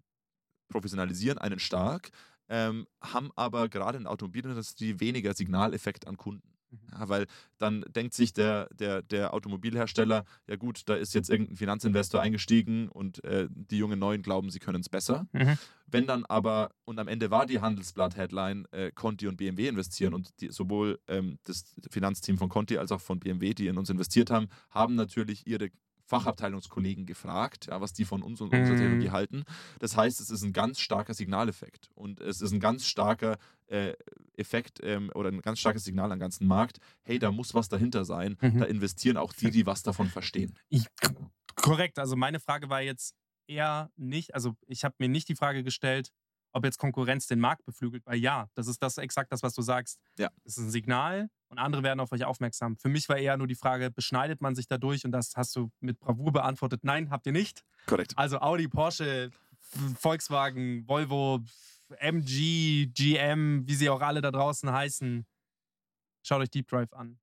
[0.70, 2.10] professionalisieren einen stark,
[2.52, 6.52] ähm, haben aber gerade in der Automobilindustrie weniger Signaleffekt an Kunden.
[6.92, 7.28] Ja, weil
[7.58, 12.88] dann denkt sich der, der, der Automobilhersteller, ja gut, da ist jetzt irgendein Finanzinvestor eingestiegen
[12.88, 15.28] und äh, die jungen Neuen glauben, sie können es besser.
[15.34, 15.58] Mhm.
[15.88, 20.30] Wenn dann aber, und am Ende war die Handelsblatt-Headline, äh, Conti und BMW investieren und
[20.40, 24.32] die, sowohl ähm, das Finanzteam von Conti als auch von BMW, die in uns investiert
[24.32, 25.72] haben, haben natürlich ihre
[26.12, 28.80] Fachabteilungskollegen gefragt, ja, was die von uns und unserer Mhm.
[28.80, 29.44] Technologie halten.
[29.80, 33.38] Das heißt, es ist ein ganz starker Signaleffekt und es ist ein ganz starker
[33.68, 33.94] äh,
[34.36, 36.80] Effekt ähm, oder ein ganz starkes Signal am ganzen Markt.
[37.04, 38.38] Hey, da muss was dahinter sein.
[38.42, 38.60] Mhm.
[38.60, 40.54] Da investieren auch die, die was davon verstehen.
[40.70, 40.86] Ich,
[41.56, 43.16] korrekt, also meine Frage war jetzt
[43.48, 46.12] eher nicht, also ich habe mir nicht die Frage gestellt,
[46.54, 49.62] ob jetzt Konkurrenz den Markt beflügelt, weil ja, das ist das exakt das, was du
[49.62, 50.00] sagst.
[50.18, 50.30] Ja.
[50.44, 52.78] Das ist ein Signal und andere werden auf euch aufmerksam.
[52.78, 55.72] Für mich war eher nur die Frage, beschneidet man sich dadurch und das hast du
[55.80, 56.84] mit Bravour beantwortet.
[56.84, 57.64] Nein, habt ihr nicht.
[57.86, 58.14] Korrekt.
[58.18, 59.32] Also Audi, Porsche,
[59.98, 61.42] Volkswagen, Volvo,
[62.00, 65.26] MG, GM, wie sie auch alle da draußen heißen.
[66.24, 67.20] Schaut euch Deep Drive an.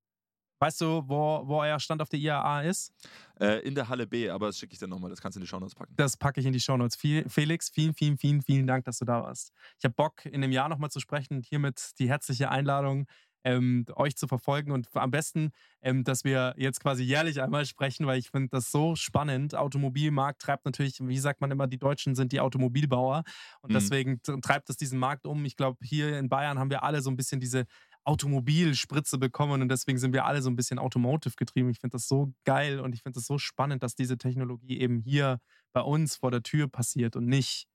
[0.59, 2.93] Weißt du, wo, wo euer Stand auf der IAA ist?
[3.39, 5.43] Äh, in der Halle B, aber das schicke ich dir nochmal, das kannst du in
[5.43, 5.95] die Shownotes packen.
[5.95, 6.95] Das packe ich in die Shownotes.
[6.97, 9.53] Felix, vielen, vielen, vielen, vielen Dank, dass du da warst.
[9.77, 13.05] Ich habe Bock, in einem Jahr nochmal zu sprechen und hiermit die herzliche Einladung,
[13.45, 15.51] ähm, euch zu verfolgen und am besten,
[15.81, 19.55] ähm, dass wir jetzt quasi jährlich einmal sprechen, weil ich finde das so spannend.
[19.55, 23.23] Automobilmarkt treibt natürlich, wie sagt man immer, die Deutschen sind die Automobilbauer
[23.61, 23.73] und Mhm.
[23.73, 25.45] deswegen treibt es diesen Markt um.
[25.45, 27.63] Ich glaube, hier in Bayern haben wir alle so ein bisschen diese
[28.09, 31.69] Automobilspritze bekommen und deswegen sind wir alle so ein bisschen Automotive getrieben.
[31.69, 34.99] Ich finde das so geil und ich finde das so spannend, dass diese Technologie eben
[34.99, 35.39] hier
[35.73, 37.67] bei uns vor der Tür passiert und nicht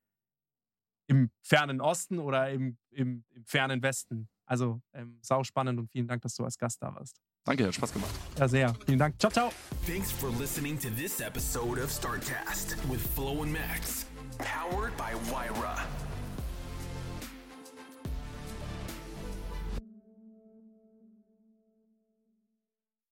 [1.06, 4.28] im fernen Osten oder im, im, im fernen Westen.
[4.44, 7.20] Also ähm, sau spannend und vielen Dank, dass du als Gast da warst.
[7.44, 8.10] Danke, hat Spaß gemacht.
[8.38, 8.74] Ja, sehr.
[8.86, 9.20] Vielen Dank.
[9.20, 9.52] Ciao, ciao.
[9.86, 14.06] Thanks for listening to this episode of Startcast with Flo and Max,
[14.38, 15.86] powered by Wyra.